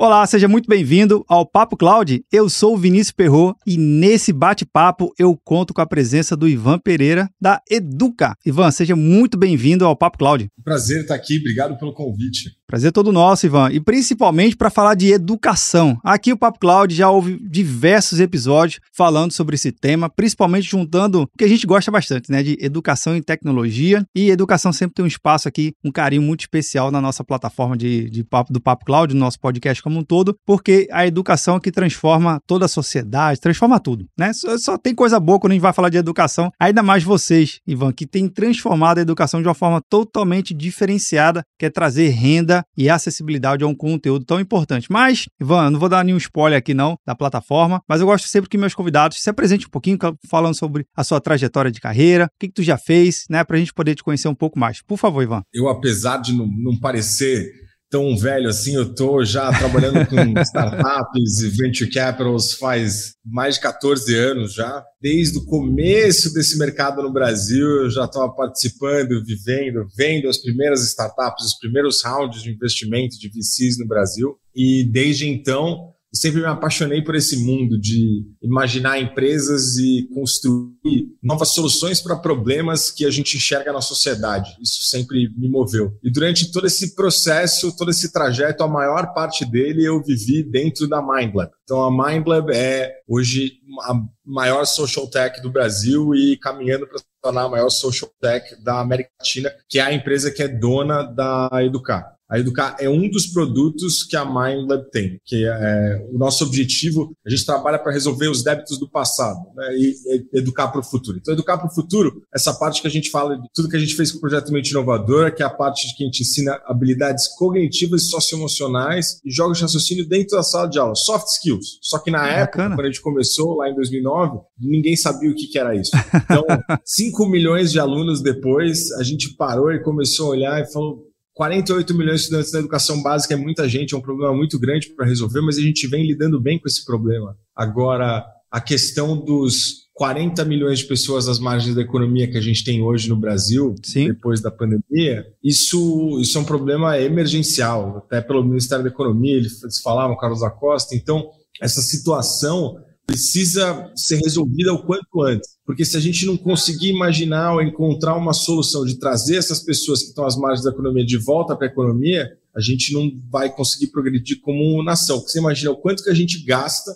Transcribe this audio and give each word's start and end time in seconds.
Olá, 0.00 0.24
seja 0.28 0.46
muito 0.46 0.68
bem-vindo 0.68 1.24
ao 1.26 1.44
Papo 1.44 1.76
Cloud. 1.76 2.24
Eu 2.30 2.48
sou 2.48 2.74
o 2.74 2.76
Vinícius 2.78 3.10
Perro 3.10 3.56
e 3.66 3.76
nesse 3.76 4.32
bate-papo 4.32 5.12
eu 5.18 5.36
conto 5.36 5.74
com 5.74 5.80
a 5.80 5.86
presença 5.86 6.36
do 6.36 6.48
Ivan 6.48 6.78
Pereira 6.78 7.28
da 7.40 7.60
Educa. 7.68 8.36
Ivan, 8.46 8.70
seja 8.70 8.94
muito 8.94 9.36
bem-vindo 9.36 9.84
ao 9.84 9.96
Papo 9.96 10.16
Cloud. 10.16 10.48
Prazer 10.62 11.00
estar 11.00 11.16
aqui, 11.16 11.38
obrigado 11.38 11.76
pelo 11.76 11.92
convite. 11.92 12.57
Prazer 12.70 12.92
todo 12.92 13.10
nosso, 13.10 13.46
Ivan. 13.46 13.70
E 13.72 13.80
principalmente 13.80 14.54
para 14.54 14.68
falar 14.68 14.94
de 14.94 15.10
educação. 15.10 15.98
Aqui 16.04 16.34
o 16.34 16.36
Papo 16.36 16.58
Cloud 16.58 16.94
já 16.94 17.08
houve 17.08 17.38
diversos 17.40 18.20
episódios 18.20 18.78
falando 18.92 19.32
sobre 19.32 19.54
esse 19.54 19.72
tema, 19.72 20.10
principalmente 20.10 20.68
juntando 20.68 21.22
o 21.22 21.28
que 21.38 21.44
a 21.44 21.48
gente 21.48 21.66
gosta 21.66 21.90
bastante, 21.90 22.30
né? 22.30 22.42
De 22.42 22.58
educação 22.60 23.16
e 23.16 23.22
tecnologia. 23.22 24.04
E 24.14 24.28
educação 24.28 24.70
sempre 24.70 24.96
tem 24.96 25.02
um 25.02 25.08
espaço 25.08 25.48
aqui, 25.48 25.72
um 25.82 25.90
carinho 25.90 26.20
muito 26.20 26.40
especial 26.40 26.90
na 26.90 27.00
nossa 27.00 27.24
plataforma 27.24 27.74
de, 27.74 28.10
de 28.10 28.22
papo, 28.22 28.52
do 28.52 28.60
Papo 28.60 28.84
Cloud, 28.84 29.14
no 29.14 29.20
nosso 29.20 29.40
podcast 29.40 29.82
como 29.82 30.00
um 30.00 30.04
todo, 30.04 30.36
porque 30.44 30.86
a 30.92 31.06
educação 31.06 31.56
é 31.56 31.60
que 31.60 31.72
transforma 31.72 32.38
toda 32.46 32.66
a 32.66 32.68
sociedade, 32.68 33.40
transforma 33.40 33.80
tudo, 33.80 34.04
né? 34.18 34.34
Só, 34.34 34.58
só 34.58 34.76
tem 34.76 34.94
coisa 34.94 35.18
boa 35.18 35.40
quando 35.40 35.52
a 35.52 35.54
gente 35.54 35.62
vai 35.62 35.72
falar 35.72 35.88
de 35.88 35.96
educação, 35.96 36.52
ainda 36.60 36.82
mais 36.82 37.02
vocês, 37.02 37.60
Ivan, 37.66 37.92
que 37.92 38.06
tem 38.06 38.28
transformado 38.28 38.98
a 38.98 39.00
educação 39.00 39.40
de 39.40 39.48
uma 39.48 39.54
forma 39.54 39.80
totalmente 39.88 40.52
diferenciada, 40.52 41.42
que 41.58 41.64
é 41.64 41.70
trazer 41.70 42.08
renda 42.08 42.57
e 42.76 42.88
acessibilidade 42.88 43.64
a 43.64 43.66
um 43.66 43.74
conteúdo 43.74 44.24
tão 44.24 44.40
importante. 44.40 44.90
Mas, 44.90 45.26
Ivan, 45.40 45.70
não 45.70 45.80
vou 45.80 45.88
dar 45.88 46.04
nenhum 46.04 46.18
spoiler 46.18 46.58
aqui 46.58 46.74
não 46.74 46.98
da 47.06 47.14
plataforma, 47.14 47.82
mas 47.88 48.00
eu 48.00 48.06
gosto 48.06 48.28
sempre 48.28 48.48
que 48.48 48.58
meus 48.58 48.74
convidados 48.74 49.20
se 49.20 49.30
apresentem 49.30 49.66
um 49.66 49.70
pouquinho 49.70 49.98
falando 50.28 50.54
sobre 50.54 50.84
a 50.96 51.04
sua 51.04 51.20
trajetória 51.20 51.70
de 51.70 51.80
carreira, 51.80 52.26
o 52.26 52.28
que, 52.38 52.48
que 52.48 52.54
tu 52.54 52.62
já 52.62 52.78
fez, 52.78 53.24
né, 53.28 53.44
pra 53.44 53.58
gente 53.58 53.72
poder 53.72 53.94
te 53.94 54.02
conhecer 54.02 54.28
um 54.28 54.34
pouco 54.34 54.58
mais. 54.58 54.82
Por 54.82 54.96
favor, 54.96 55.22
Ivan. 55.22 55.42
Eu, 55.52 55.68
apesar 55.68 56.18
de 56.18 56.32
não, 56.32 56.46
não 56.46 56.78
parecer 56.78 57.67
tão 57.90 58.16
velho 58.16 58.48
assim, 58.48 58.74
eu 58.74 58.94
tô 58.94 59.24
já 59.24 59.50
trabalhando 59.52 60.06
com 60.06 60.16
startups 60.40 61.40
e 61.40 61.48
venture 61.48 61.90
capitals 61.90 62.54
faz 62.54 63.14
mais 63.24 63.56
de 63.56 63.62
14 63.62 64.14
anos 64.14 64.54
já. 64.54 64.84
Desde 65.00 65.38
o 65.38 65.44
começo 65.44 66.32
desse 66.32 66.58
mercado 66.58 67.02
no 67.02 67.12
Brasil, 67.12 67.66
eu 67.84 67.90
já 67.90 68.04
estava 68.04 68.30
participando, 68.34 69.24
vivendo, 69.24 69.86
vendo 69.96 70.28
as 70.28 70.38
primeiras 70.38 70.84
startups, 70.86 71.44
os 71.44 71.58
primeiros 71.58 72.02
rounds 72.04 72.42
de 72.42 72.50
investimento 72.50 73.18
de 73.18 73.28
VCs 73.28 73.78
no 73.78 73.86
Brasil. 73.86 74.36
E 74.54 74.84
desde 74.90 75.28
então, 75.28 75.94
sempre 76.12 76.40
me 76.40 76.46
apaixonei 76.46 77.02
por 77.02 77.14
esse 77.14 77.36
mundo 77.36 77.78
de 77.78 78.24
imaginar 78.42 79.00
empresas 79.00 79.76
e 79.76 80.08
construir 80.14 81.08
novas 81.22 81.50
soluções 81.50 82.00
para 82.00 82.16
problemas 82.16 82.90
que 82.90 83.04
a 83.04 83.10
gente 83.10 83.36
enxerga 83.36 83.72
na 83.72 83.80
sociedade. 83.80 84.56
Isso 84.60 84.82
sempre 84.82 85.30
me 85.36 85.48
moveu. 85.48 85.92
E 86.02 86.10
durante 86.10 86.50
todo 86.50 86.66
esse 86.66 86.94
processo, 86.94 87.76
todo 87.76 87.90
esse 87.90 88.12
trajeto, 88.12 88.62
a 88.62 88.68
maior 88.68 89.12
parte 89.12 89.44
dele 89.44 89.84
eu 89.84 90.02
vivi 90.02 90.42
dentro 90.42 90.88
da 90.88 91.02
MindLab. 91.02 91.50
Então 91.64 91.84
a 91.84 91.90
MindLab 91.90 92.50
é 92.52 92.92
hoje 93.06 93.52
a 93.82 93.94
maior 94.24 94.64
social 94.64 95.06
tech 95.08 95.40
do 95.42 95.50
Brasil 95.50 96.14
e 96.14 96.36
caminhando 96.38 96.86
para 96.86 96.98
se 96.98 97.04
tornar 97.22 97.42
a 97.42 97.48
maior 97.48 97.70
social 97.70 98.10
tech 98.20 98.62
da 98.62 98.80
América 98.80 99.10
Latina, 99.20 99.50
que 99.68 99.78
é 99.78 99.82
a 99.82 99.92
empresa 99.92 100.30
que 100.30 100.42
é 100.42 100.48
dona 100.48 101.02
da 101.02 101.48
Educar. 101.62 102.17
A 102.30 102.38
Educar 102.38 102.76
é 102.78 102.90
um 102.90 103.08
dos 103.08 103.26
produtos 103.26 104.02
que 104.02 104.14
a 104.14 104.24
MindLab 104.24 104.90
tem, 104.90 105.18
que 105.24 105.46
é 105.46 106.06
o 106.12 106.18
nosso 106.18 106.44
objetivo. 106.44 107.16
A 107.26 107.30
gente 107.30 107.46
trabalha 107.46 107.78
para 107.78 107.90
resolver 107.90 108.28
os 108.28 108.42
débitos 108.42 108.78
do 108.78 108.88
passado 108.88 109.38
né, 109.56 109.76
e, 109.76 109.94
e 110.34 110.38
educar 110.38 110.68
para 110.68 110.80
o 110.80 110.84
futuro. 110.84 111.16
Então, 111.18 111.32
educar 111.32 111.56
para 111.56 111.68
o 111.68 111.74
futuro, 111.74 112.22
essa 112.34 112.52
parte 112.52 112.82
que 112.82 112.86
a 112.86 112.90
gente 112.90 113.10
fala 113.10 113.36
de 113.36 113.48
tudo 113.54 113.68
que 113.68 113.76
a 113.76 113.80
gente 113.80 113.94
fez 113.94 114.12
com 114.12 114.18
o 114.18 114.20
projeto 114.20 114.52
Mente 114.52 114.70
Inovadora, 114.70 115.30
que 115.30 115.42
é 115.42 115.46
a 115.46 115.50
parte 115.50 115.88
de 115.88 115.96
que 115.96 116.02
a 116.02 116.06
gente 116.06 116.20
ensina 116.20 116.60
habilidades 116.66 117.28
cognitivas 117.28 118.02
e 118.02 118.08
socioemocionais 118.08 119.20
e 119.24 119.30
jogos 119.30 119.56
de 119.56 119.62
raciocínio 119.62 120.06
dentro 120.06 120.36
da 120.36 120.42
sala 120.42 120.68
de 120.68 120.78
aula, 120.78 120.94
soft 120.94 121.28
skills. 121.28 121.78
Só 121.80 121.98
que 121.98 122.10
na 122.10 122.18
Bacana. 122.18 122.40
época, 122.42 122.68
quando 122.68 122.80
a 122.80 122.86
gente 122.86 123.00
começou 123.00 123.56
lá 123.56 123.70
em 123.70 123.74
2009, 123.74 124.38
ninguém 124.60 124.96
sabia 124.96 125.30
o 125.30 125.34
que, 125.34 125.46
que 125.46 125.58
era 125.58 125.74
isso. 125.74 125.92
Então, 126.14 126.44
5 126.84 127.26
milhões 127.26 127.72
de 127.72 127.80
alunos 127.80 128.20
depois, 128.20 128.92
a 128.92 129.02
gente 129.02 129.34
parou 129.34 129.72
e 129.72 129.82
começou 129.82 130.26
a 130.26 130.30
olhar 130.30 130.60
e 130.62 130.70
falou 130.70 131.07
48 131.38 131.94
milhões 131.94 132.16
de 132.16 132.22
estudantes 132.24 132.52
na 132.52 132.58
educação 132.58 133.00
básica 133.00 133.32
é 133.32 133.36
muita 133.36 133.68
gente, 133.68 133.94
é 133.94 133.96
um 133.96 134.00
problema 134.00 134.34
muito 134.34 134.58
grande 134.58 134.88
para 134.88 135.06
resolver, 135.06 135.40
mas 135.40 135.56
a 135.56 135.60
gente 135.60 135.86
vem 135.86 136.04
lidando 136.04 136.40
bem 136.40 136.58
com 136.58 136.66
esse 136.66 136.84
problema. 136.84 137.38
Agora, 137.54 138.26
a 138.50 138.60
questão 138.60 139.16
dos 139.16 139.86
40 139.94 140.44
milhões 140.44 140.80
de 140.80 140.86
pessoas 140.86 141.28
às 141.28 141.38
margens 141.38 141.76
da 141.76 141.80
economia 141.82 142.28
que 142.28 142.36
a 142.36 142.40
gente 142.40 142.64
tem 142.64 142.82
hoje 142.82 143.08
no 143.08 143.14
Brasil, 143.14 143.76
Sim. 143.84 144.08
depois 144.08 144.40
da 144.40 144.50
pandemia, 144.50 145.24
isso, 145.40 146.18
isso 146.20 146.36
é 146.36 146.40
um 146.40 146.44
problema 146.44 146.98
emergencial. 146.98 147.98
Até 147.98 148.20
pelo 148.20 148.42
Ministério 148.42 148.82
da 148.82 148.90
Economia, 148.90 149.36
eles 149.36 149.80
falavam, 149.80 150.16
Carlos 150.16 150.42
Acosta. 150.42 150.96
Então, 150.96 151.30
essa 151.62 151.80
situação 151.80 152.82
precisa 153.08 153.90
ser 153.96 154.18
resolvida 154.18 154.70
o 154.74 154.84
quanto 154.84 155.22
antes. 155.22 155.56
Porque 155.64 155.82
se 155.82 155.96
a 155.96 156.00
gente 156.00 156.26
não 156.26 156.36
conseguir 156.36 156.88
imaginar 156.88 157.54
ou 157.54 157.62
encontrar 157.62 158.14
uma 158.14 158.34
solução 158.34 158.84
de 158.84 158.98
trazer 158.98 159.36
essas 159.36 159.60
pessoas 159.60 160.02
que 160.02 160.08
estão 160.10 160.26
às 160.26 160.36
margens 160.36 160.62
da 160.62 160.70
economia 160.70 161.06
de 161.06 161.16
volta 161.16 161.56
para 161.56 161.66
a 161.66 161.70
economia, 161.70 162.30
a 162.54 162.60
gente 162.60 162.92
não 162.92 163.10
vai 163.30 163.50
conseguir 163.50 163.86
progredir 163.86 164.42
como 164.42 164.82
nação. 164.82 165.20
Você 165.20 165.38
imagina 165.38 165.70
o 165.70 165.76
quanto 165.76 166.04
que 166.04 166.10
a 166.10 166.14
gente 166.14 166.44
gasta 166.44 166.94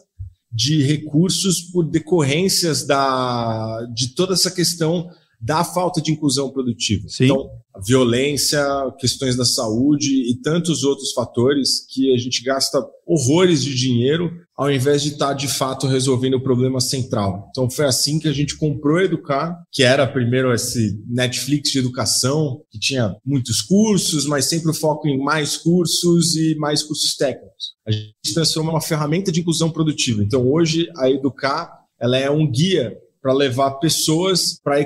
de 0.53 0.83
recursos 0.83 1.63
por 1.63 1.85
decorrências 1.85 2.87
da, 2.87 3.83
de 3.95 4.15
toda 4.15 4.35
essa 4.35 4.51
questão 4.51 5.09
da 5.41 5.65
falta 5.65 6.01
de 6.03 6.13
inclusão 6.13 6.51
produtiva. 6.51 7.09
Sim. 7.09 7.25
Então, 7.25 7.51
violência, 7.85 8.63
questões 8.99 9.35
da 9.35 9.47
saúde 9.47 10.31
e 10.31 10.37
tantos 10.43 10.85
outros 10.85 11.13
fatores 11.13 11.87
que 11.89 12.13
a 12.13 12.19
gente 12.19 12.43
gasta 12.43 12.79
horrores 13.07 13.65
de 13.65 13.75
dinheiro 13.75 14.31
ao 14.57 14.71
invés 14.71 15.03
de 15.03 15.11
estar 15.11 15.29
tá, 15.29 15.33
de 15.33 15.49
fato 15.49 15.87
resolvendo 15.87 16.35
o 16.35 16.43
problema 16.43 16.81
central. 16.81 17.49
Então 17.51 17.71
foi 17.71 17.87
assim 17.87 18.19
que 18.19 18.29
a 18.29 18.33
gente 18.33 18.57
comprou 18.57 19.01
Educar, 19.01 19.63
que 19.73 19.83
era 19.83 20.07
primeiro 20.07 20.53
esse 20.53 21.01
Netflix 21.09 21.71
de 21.71 21.79
educação, 21.79 22.63
que 22.71 22.79
tinha 22.79 23.17
muitos 23.25 23.61
cursos, 23.63 24.27
mas 24.27 24.47
sempre 24.47 24.71
o 24.71 24.75
foco 24.75 25.09
em 25.09 25.19
mais 25.19 25.57
cursos 25.57 26.37
e 26.37 26.55
mais 26.57 26.83
cursos 26.83 27.17
técnicos. 27.17 27.73
A 27.87 27.91
gente 27.91 28.35
transformou 28.35 28.75
uma 28.75 28.81
ferramenta 28.81 29.33
de 29.33 29.41
inclusão 29.41 29.71
produtiva. 29.71 30.23
Então 30.23 30.47
hoje 30.47 30.89
a 30.97 31.11
Educar 31.11 31.83
ela 32.01 32.19
é 32.19 32.29
um 32.31 32.51
guia 32.51 32.99
para 33.23 33.33
levar 33.33 33.71
pessoas 33.79 34.61
para 34.63 34.85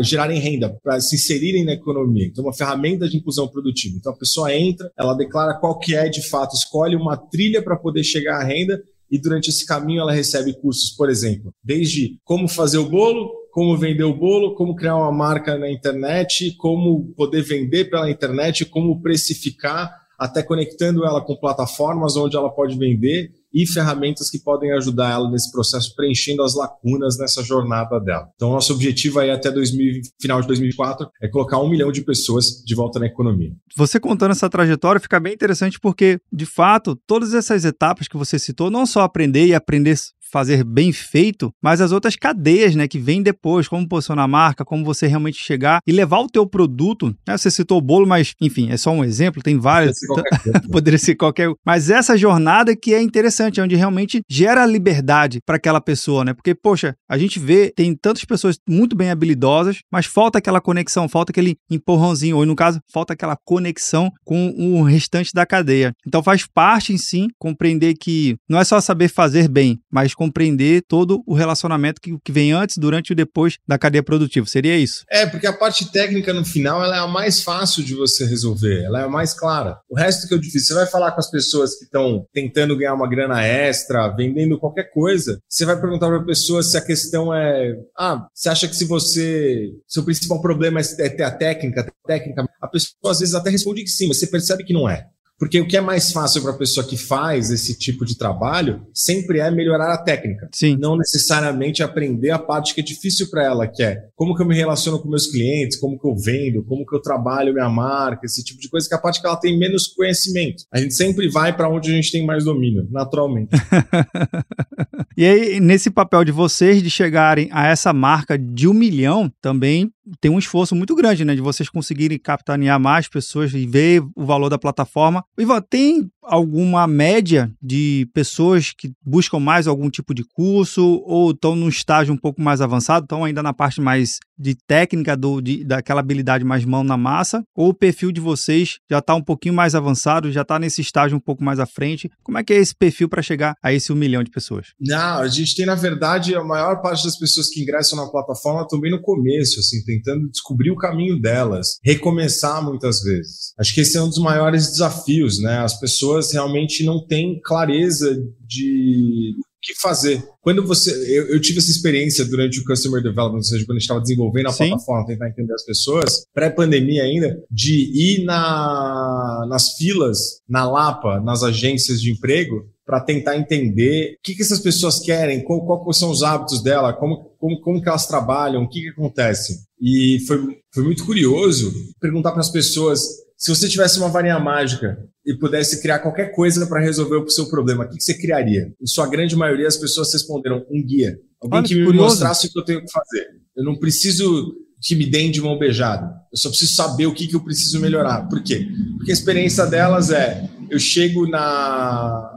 gerarem 0.00 0.40
renda, 0.40 0.76
para 0.82 1.00
se 1.00 1.14
inserirem 1.14 1.64
na 1.64 1.74
economia. 1.74 2.26
Então, 2.26 2.42
uma 2.42 2.52
ferramenta 2.52 3.08
de 3.08 3.16
inclusão 3.16 3.46
produtiva. 3.46 3.94
Então, 3.96 4.12
a 4.12 4.16
pessoa 4.16 4.52
entra, 4.52 4.90
ela 4.98 5.14
declara 5.14 5.54
qual 5.54 5.78
que 5.78 5.94
é 5.94 6.08
de 6.08 6.28
fato, 6.28 6.56
escolhe 6.56 6.96
uma 6.96 7.16
trilha 7.16 7.62
para 7.62 7.76
poder 7.76 8.02
chegar 8.02 8.40
à 8.40 8.44
renda 8.44 8.82
e 9.10 9.18
durante 9.18 9.48
esse 9.50 9.64
caminho 9.64 10.00
ela 10.00 10.12
recebe 10.12 10.52
cursos, 10.54 10.90
por 10.90 11.08
exemplo, 11.10 11.52
desde 11.62 12.18
como 12.24 12.48
fazer 12.48 12.78
o 12.78 12.88
bolo, 12.88 13.30
como 13.52 13.76
vender 13.76 14.04
o 14.04 14.14
bolo, 14.14 14.54
como 14.54 14.76
criar 14.76 14.96
uma 14.96 15.12
marca 15.12 15.56
na 15.56 15.70
internet, 15.70 16.54
como 16.58 17.12
poder 17.16 17.42
vender 17.42 17.88
pela 17.88 18.10
internet, 18.10 18.64
como 18.66 19.00
precificar, 19.00 19.90
até 20.18 20.42
conectando 20.42 21.04
ela 21.04 21.20
com 21.20 21.36
plataformas 21.36 22.16
onde 22.16 22.36
ela 22.36 22.50
pode 22.50 22.76
vender 22.76 23.32
e 23.56 23.66
ferramentas 23.66 24.28
que 24.28 24.38
podem 24.38 24.70
ajudar 24.72 25.12
ela 25.12 25.30
nesse 25.30 25.50
processo, 25.50 25.96
preenchendo 25.96 26.42
as 26.42 26.54
lacunas 26.54 27.16
nessa 27.18 27.42
jornada 27.42 27.98
dela. 27.98 28.28
Então, 28.34 28.50
nosso 28.50 28.74
objetivo 28.74 29.18
aí 29.18 29.30
até 29.30 29.50
2000, 29.50 30.02
final 30.20 30.42
de 30.42 30.46
2004 30.46 31.08
é 31.22 31.28
colocar 31.28 31.58
um 31.58 31.70
milhão 31.70 31.90
de 31.90 32.02
pessoas 32.02 32.62
de 32.62 32.74
volta 32.74 32.98
na 32.98 33.06
economia. 33.06 33.52
Você 33.74 33.98
contando 33.98 34.32
essa 34.32 34.50
trajetória 34.50 35.00
fica 35.00 35.18
bem 35.18 35.32
interessante 35.32 35.80
porque, 35.80 36.20
de 36.30 36.44
fato, 36.44 36.94
todas 37.06 37.32
essas 37.32 37.64
etapas 37.64 38.08
que 38.08 38.16
você 38.16 38.38
citou, 38.38 38.70
não 38.70 38.84
só 38.84 39.00
aprender 39.00 39.46
e 39.46 39.54
aprender 39.54 39.96
fazer 40.30 40.64
bem 40.64 40.92
feito, 40.92 41.52
mas 41.62 41.80
as 41.80 41.92
outras 41.92 42.16
cadeias, 42.16 42.74
né, 42.74 42.88
que 42.88 42.98
vêm 42.98 43.22
depois, 43.22 43.68
como 43.68 43.88
posicionar 43.88 44.24
a 44.24 44.28
marca, 44.28 44.64
como 44.64 44.84
você 44.84 45.06
realmente 45.06 45.42
chegar 45.42 45.80
e 45.86 45.92
levar 45.92 46.20
o 46.20 46.28
teu 46.28 46.46
produto. 46.46 47.14
Né? 47.26 47.36
Você 47.36 47.50
citou 47.50 47.78
o 47.78 47.82
bolo, 47.82 48.06
mas 48.06 48.34
enfim, 48.40 48.70
é 48.70 48.76
só 48.76 48.90
um 48.90 49.04
exemplo, 49.04 49.42
tem 49.42 49.58
vários. 49.58 49.96
Poderia 50.06 50.28
ser 50.38 50.46
qualquer, 50.46 50.70
Poderia 50.70 50.98
ser 50.98 51.14
qualquer 51.14 51.52
Mas 51.64 51.90
essa 51.90 52.16
jornada 52.16 52.76
que 52.76 52.94
é 52.94 53.00
interessante, 53.00 53.60
onde 53.60 53.76
realmente 53.76 54.20
gera 54.28 54.66
liberdade 54.66 55.40
para 55.44 55.56
aquela 55.56 55.80
pessoa, 55.80 56.24
né? 56.24 56.34
Porque, 56.34 56.54
poxa, 56.54 56.94
a 57.08 57.16
gente 57.18 57.38
vê, 57.38 57.72
tem 57.74 57.94
tantas 57.94 58.24
pessoas 58.24 58.58
muito 58.68 58.96
bem 58.96 59.10
habilidosas, 59.10 59.78
mas 59.90 60.06
falta 60.06 60.38
aquela 60.38 60.60
conexão, 60.60 61.08
falta 61.08 61.32
aquele 61.32 61.56
empurrãozinho, 61.70 62.36
ou 62.36 62.46
no 62.46 62.56
caso, 62.56 62.80
falta 62.92 63.12
aquela 63.12 63.36
conexão 63.44 64.10
com 64.24 64.48
o 64.56 64.82
restante 64.82 65.30
da 65.32 65.46
cadeia. 65.46 65.92
Então 66.06 66.22
faz 66.22 66.46
parte, 66.46 66.92
em 66.92 66.98
si, 66.98 67.28
compreender 67.38 67.94
que 67.94 68.36
não 68.48 68.58
é 68.58 68.64
só 68.64 68.80
saber 68.80 69.08
fazer 69.08 69.48
bem, 69.48 69.78
mas 69.90 70.14
compreender 70.16 70.82
todo 70.88 71.22
o 71.26 71.34
relacionamento 71.34 72.00
que, 72.00 72.16
que 72.24 72.32
vem 72.32 72.52
antes, 72.52 72.78
durante 72.78 73.10
e 73.10 73.14
depois 73.14 73.58
da 73.68 73.78
cadeia 73.78 74.02
produtiva. 74.02 74.46
Seria 74.46 74.76
isso? 74.76 75.04
É, 75.10 75.26
porque 75.26 75.46
a 75.46 75.52
parte 75.52 75.92
técnica 75.92 76.32
no 76.32 76.44
final 76.44 76.82
ela 76.82 76.96
é 76.96 77.00
a 77.00 77.06
mais 77.06 77.42
fácil 77.42 77.84
de 77.84 77.94
você 77.94 78.24
resolver, 78.24 78.84
ela 78.84 79.02
é 79.02 79.04
a 79.04 79.08
mais 79.08 79.34
clara. 79.34 79.78
O 79.88 79.96
resto 79.96 80.26
que 80.26 80.34
é 80.34 80.38
difícil, 80.38 80.68
você 80.68 80.74
vai 80.74 80.86
falar 80.86 81.12
com 81.12 81.20
as 81.20 81.30
pessoas 81.30 81.76
que 81.76 81.84
estão 81.84 82.26
tentando 82.32 82.76
ganhar 82.76 82.94
uma 82.94 83.08
grana 83.08 83.44
extra, 83.44 84.08
vendendo 84.08 84.58
qualquer 84.58 84.90
coisa, 84.92 85.38
você 85.48 85.64
vai 85.64 85.78
perguntar 85.78 86.06
para 86.06 86.18
a 86.18 86.24
pessoa 86.24 86.62
se 86.62 86.76
a 86.76 86.84
questão 86.84 87.34
é, 87.34 87.76
ah, 87.98 88.26
você 88.32 88.48
acha 88.48 88.66
que 88.66 88.76
se 88.76 88.84
você, 88.84 89.70
seu 89.86 90.02
principal 90.02 90.40
problema 90.40 90.80
é 90.80 91.08
ter 91.08 91.24
a 91.24 91.30
técnica, 91.30 91.82
a 91.82 92.06
técnica, 92.08 92.46
a 92.60 92.68
pessoa 92.68 93.12
às 93.12 93.20
vezes 93.20 93.34
até 93.34 93.50
responde 93.50 93.82
que 93.82 93.90
sim, 93.90 94.08
mas 94.08 94.18
você 94.18 94.26
percebe 94.26 94.64
que 94.64 94.72
não 94.72 94.88
é. 94.88 95.06
Porque 95.38 95.60
o 95.60 95.66
que 95.66 95.76
é 95.76 95.80
mais 95.80 96.12
fácil 96.12 96.42
para 96.42 96.52
a 96.52 96.56
pessoa 96.56 96.86
que 96.86 96.96
faz 96.96 97.50
esse 97.50 97.78
tipo 97.78 98.04
de 98.04 98.16
trabalho 98.16 98.86
sempre 98.94 99.38
é 99.38 99.50
melhorar 99.50 99.92
a 99.92 99.98
técnica. 99.98 100.48
Sim. 100.52 100.76
Não 100.78 100.96
necessariamente 100.96 101.82
aprender 101.82 102.30
a 102.30 102.38
parte 102.38 102.74
que 102.74 102.80
é 102.80 102.84
difícil 102.84 103.28
para 103.30 103.44
ela, 103.44 103.66
que 103.66 103.82
é 103.82 103.98
como 104.14 104.34
que 104.34 104.42
eu 104.42 104.46
me 104.46 104.56
relaciono 104.56 104.98
com 104.98 105.08
meus 105.08 105.26
clientes, 105.26 105.78
como 105.78 105.98
que 105.98 106.06
eu 106.06 106.16
vendo, 106.16 106.64
como 106.64 106.86
que 106.86 106.96
eu 106.96 107.02
trabalho 107.02 107.52
minha 107.52 107.68
marca, 107.68 108.24
esse 108.24 108.42
tipo 108.42 108.60
de 108.60 108.68
coisa, 108.68 108.88
que 108.88 108.94
é 108.94 108.96
a 108.96 109.00
parte 109.00 109.20
que 109.20 109.26
ela 109.26 109.36
tem 109.36 109.58
menos 109.58 109.88
conhecimento. 109.88 110.64
A 110.72 110.80
gente 110.80 110.94
sempre 110.94 111.28
vai 111.28 111.54
para 111.54 111.68
onde 111.68 111.90
a 111.90 111.94
gente 111.94 112.10
tem 112.10 112.24
mais 112.24 112.44
domínio, 112.44 112.88
naturalmente. 112.90 113.50
e 115.16 115.24
aí, 115.24 115.60
nesse 115.60 115.90
papel 115.90 116.24
de 116.24 116.32
vocês 116.32 116.82
de 116.82 116.90
chegarem 116.90 117.48
a 117.52 117.66
essa 117.66 117.92
marca 117.92 118.38
de 118.38 118.66
um 118.66 118.72
milhão, 118.72 119.30
também 119.42 119.92
tem 120.20 120.30
um 120.30 120.38
esforço 120.38 120.74
muito 120.74 120.94
grande, 120.94 121.24
né? 121.24 121.34
De 121.34 121.40
vocês 121.40 121.68
conseguirem 121.68 122.18
capitanear 122.18 122.78
mais 122.78 123.08
pessoas 123.08 123.52
e 123.52 123.66
ver 123.66 124.02
o 124.14 124.24
valor 124.24 124.48
da 124.48 124.58
plataforma. 124.58 125.24
Ivan, 125.38 125.60
tem 125.60 126.10
alguma 126.22 126.86
média 126.86 127.52
de 127.60 128.08
pessoas 128.14 128.72
que 128.72 128.92
buscam 129.04 129.38
mais 129.38 129.66
algum 129.66 129.90
tipo 129.90 130.14
de 130.14 130.24
curso 130.24 130.82
ou 131.04 131.32
estão 131.32 131.54
num 131.54 131.68
estágio 131.68 132.14
um 132.14 132.16
pouco 132.16 132.40
mais 132.40 132.62
avançado, 132.62 133.04
estão 133.04 133.22
ainda 133.22 133.42
na 133.42 133.52
parte 133.52 133.80
mais 133.80 134.18
de 134.38 134.54
técnica 134.54 135.16
do, 135.16 135.40
de, 135.40 135.64
daquela 135.64 136.00
habilidade 136.00 136.44
mais 136.44 136.64
mão 136.64 136.84
na 136.84 136.96
massa, 136.96 137.44
ou 137.54 137.70
o 137.70 137.74
perfil 137.74 138.12
de 138.12 138.20
vocês 138.20 138.78
já 138.90 138.98
está 138.98 139.14
um 139.14 139.22
pouquinho 139.22 139.54
mais 139.54 139.74
avançado, 139.74 140.30
já 140.30 140.42
está 140.42 140.58
nesse 140.58 140.80
estágio 140.80 141.16
um 141.16 141.20
pouco 141.20 141.42
mais 141.42 141.58
à 141.58 141.66
frente? 141.66 142.10
Como 142.22 142.38
é 142.38 142.44
que 142.44 142.52
é 142.52 142.56
esse 142.56 142.74
perfil 142.74 143.08
para 143.08 143.22
chegar 143.22 143.54
a 143.62 143.72
esse 143.72 143.92
um 143.92 143.96
milhão 143.96 144.22
de 144.22 144.30
pessoas? 144.30 144.68
Não, 144.80 145.18
a 145.18 145.28
gente 145.28 145.54
tem, 145.54 145.66
na 145.66 145.74
verdade, 145.74 146.34
a 146.34 146.44
maior 146.44 146.82
parte 146.82 147.04
das 147.04 147.18
pessoas 147.18 147.48
que 147.48 147.62
ingressam 147.62 147.98
na 147.98 148.10
plataforma 148.10 148.66
também 148.68 148.90
no 148.90 149.00
começo, 149.00 149.60
assim, 149.60 149.82
tentando 149.84 150.28
descobrir 150.30 150.70
o 150.70 150.76
caminho 150.76 151.20
delas, 151.20 151.78
recomeçar 151.84 152.62
muitas 152.64 153.00
vezes. 153.02 153.54
Acho 153.58 153.74
que 153.74 153.80
esse 153.80 153.96
é 153.96 154.02
um 154.02 154.08
dos 154.08 154.18
maiores 154.18 154.70
desafios, 154.70 155.40
né? 155.40 155.58
As 155.58 155.78
pessoas 155.78 156.32
realmente 156.32 156.84
não 156.84 157.06
têm 157.06 157.40
clareza 157.42 158.16
de 158.46 159.34
que 159.66 159.80
fazer. 159.80 160.22
Quando 160.40 160.64
você. 160.64 160.90
Eu, 161.18 161.26
eu, 161.28 161.40
tive 161.40 161.58
essa 161.58 161.70
experiência 161.70 162.24
durante 162.24 162.60
o 162.60 162.64
Customer 162.64 163.02
Development, 163.02 163.38
ou 163.38 163.42
seja, 163.42 163.64
quando 163.64 163.76
a 163.76 163.80
gente 163.80 163.82
estava 163.82 164.00
desenvolvendo 164.00 164.46
a 164.46 164.52
Sim. 164.52 164.68
plataforma, 164.68 165.06
tentar 165.06 165.28
entender 165.28 165.52
as 165.52 165.64
pessoas, 165.64 166.24
pré-pandemia 166.32 167.02
ainda, 167.02 167.36
de 167.50 167.90
ir 167.92 168.24
na, 168.24 169.46
nas 169.48 169.76
filas, 169.76 170.40
na 170.48 170.70
Lapa, 170.70 171.20
nas 171.20 171.42
agências 171.42 172.00
de 172.00 172.12
emprego, 172.12 172.64
para 172.86 173.00
tentar 173.00 173.36
entender 173.36 174.14
o 174.14 174.22
que, 174.22 174.34
que 174.34 174.42
essas 174.42 174.60
pessoas 174.60 175.00
querem, 175.00 175.42
qual, 175.42 175.66
qual 175.66 175.92
são 175.92 176.10
os 176.10 176.22
hábitos 176.22 176.62
dela, 176.62 176.92
como, 176.92 177.32
como, 177.36 177.60
como 177.60 177.82
que 177.82 177.88
elas 177.88 178.06
trabalham, 178.06 178.62
o 178.62 178.68
que, 178.68 178.80
que 178.80 178.88
acontece. 178.90 179.64
E 179.80 180.20
foi, 180.26 180.58
foi 180.72 180.84
muito 180.84 181.04
curioso 181.04 181.72
perguntar 182.00 182.30
para 182.30 182.40
as 182.40 182.50
pessoas 182.50 183.26
se 183.36 183.50
você 183.50 183.68
tivesse 183.68 183.98
uma 183.98 184.08
varinha 184.08 184.38
mágica 184.38 184.98
e 185.24 185.34
pudesse 185.34 185.82
criar 185.82 185.98
qualquer 185.98 186.32
coisa 186.32 186.66
para 186.66 186.80
resolver 186.80 187.16
o 187.16 187.28
seu 187.28 187.46
problema, 187.48 187.84
o 187.84 187.88
que, 187.88 188.00
você 188.00 188.14
criaria? 188.14 188.72
Em 188.80 188.86
sua 188.86 189.06
grande 189.06 189.36
maioria, 189.36 189.68
as 189.68 189.76
pessoas 189.76 190.12
responderam 190.12 190.64
um 190.70 190.82
guia. 190.82 191.18
Alguém 191.42 191.58
Olha, 191.58 191.68
que 191.68 191.74
me 191.74 191.84
curioso. 191.84 192.08
mostrasse 192.08 192.46
o 192.46 192.52
que 192.52 192.58
eu 192.58 192.64
tenho 192.64 192.80
que 192.80 192.90
fazer. 192.90 193.26
Eu 193.54 193.64
não 193.64 193.76
preciso 193.76 194.54
que 194.80 194.94
me 194.94 195.04
deem 195.04 195.30
de 195.30 195.40
mão 195.40 195.58
beijada. 195.58 196.06
Eu 196.32 196.38
só 196.38 196.48
preciso 196.48 196.74
saber 196.74 197.06
o 197.06 197.12
que, 197.12 197.26
que 197.26 197.36
eu 197.36 197.44
preciso 197.44 197.78
melhorar. 197.80 198.26
Por 198.28 198.42
quê? 198.42 198.68
Porque 198.96 199.10
a 199.10 199.14
experiência 199.14 199.66
delas 199.66 200.10
é: 200.10 200.48
eu 200.70 200.78
chego 200.78 201.28
na 201.28 202.35